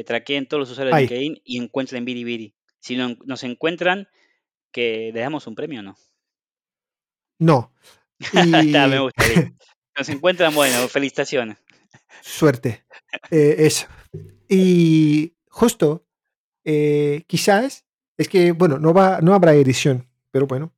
traqueen 0.06 0.46
todos 0.46 0.60
los 0.60 0.70
usuarios 0.70 0.96
de 0.96 1.00
LinkedIn 1.00 1.42
y 1.44 1.58
encuentren 1.58 2.04
Biribiri. 2.04 2.54
Si 2.80 2.96
no, 2.96 3.16
nos 3.24 3.42
encuentran, 3.44 4.08
que 4.72 5.10
le 5.12 5.20
damos 5.20 5.46
un 5.46 5.54
premio 5.54 5.80
o 5.80 5.82
no. 5.82 5.96
No. 7.38 7.72
me 8.32 8.98
gusta. 9.00 9.24
Nos 9.96 10.08
encuentran, 10.08 10.54
bueno, 10.54 10.88
felicitaciones. 10.88 11.58
Suerte. 12.22 12.84
Eh, 13.30 13.56
eso. 13.58 13.86
Y 14.48 15.34
justo, 15.48 16.06
eh, 16.64 17.24
quizás, 17.26 17.84
es 18.16 18.28
que, 18.28 18.52
bueno, 18.52 18.78
no, 18.78 18.94
va, 18.94 19.20
no 19.20 19.34
habrá 19.34 19.54
edición, 19.54 20.08
pero 20.30 20.46
bueno, 20.46 20.72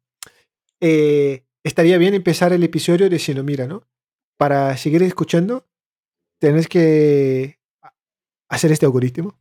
eh, 0.81 1.45
estaría 1.63 1.99
bien 1.99 2.15
empezar 2.15 2.53
el 2.53 2.63
episodio 2.63 3.09
diciendo, 3.09 3.43
mira, 3.43 3.67
¿no? 3.67 3.87
Para 4.37 4.77
seguir 4.77 5.03
escuchando, 5.03 5.67
tenés 6.39 6.69
que 6.69 7.59
hacer 8.49 8.73
este 8.73 8.87
algoritmo. 8.87 9.39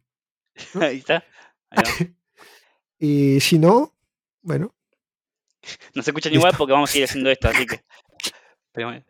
Ahí 0.82 0.97
está. 0.97 1.24
y 2.99 3.39
si 3.39 3.59
no, 3.59 3.95
bueno. 4.41 4.76
No 5.93 6.03
se 6.03 6.11
escuchan 6.11 6.34
igual 6.34 6.53
porque 6.57 6.74
vamos 6.74 6.93
a 6.93 6.97
ir 6.97 7.03
haciendo 7.05 7.30
esto, 7.30 7.49
así 7.49 7.65
que. 7.65 7.82
Pues 8.74 9.03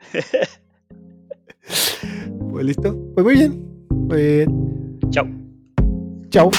listo. 2.62 2.97
Pues 3.16 3.24
muy 3.26 3.34
bien. 3.36 3.64
Pues... 4.08 4.47
Chao. 5.10 5.28
Chao. 6.30 6.51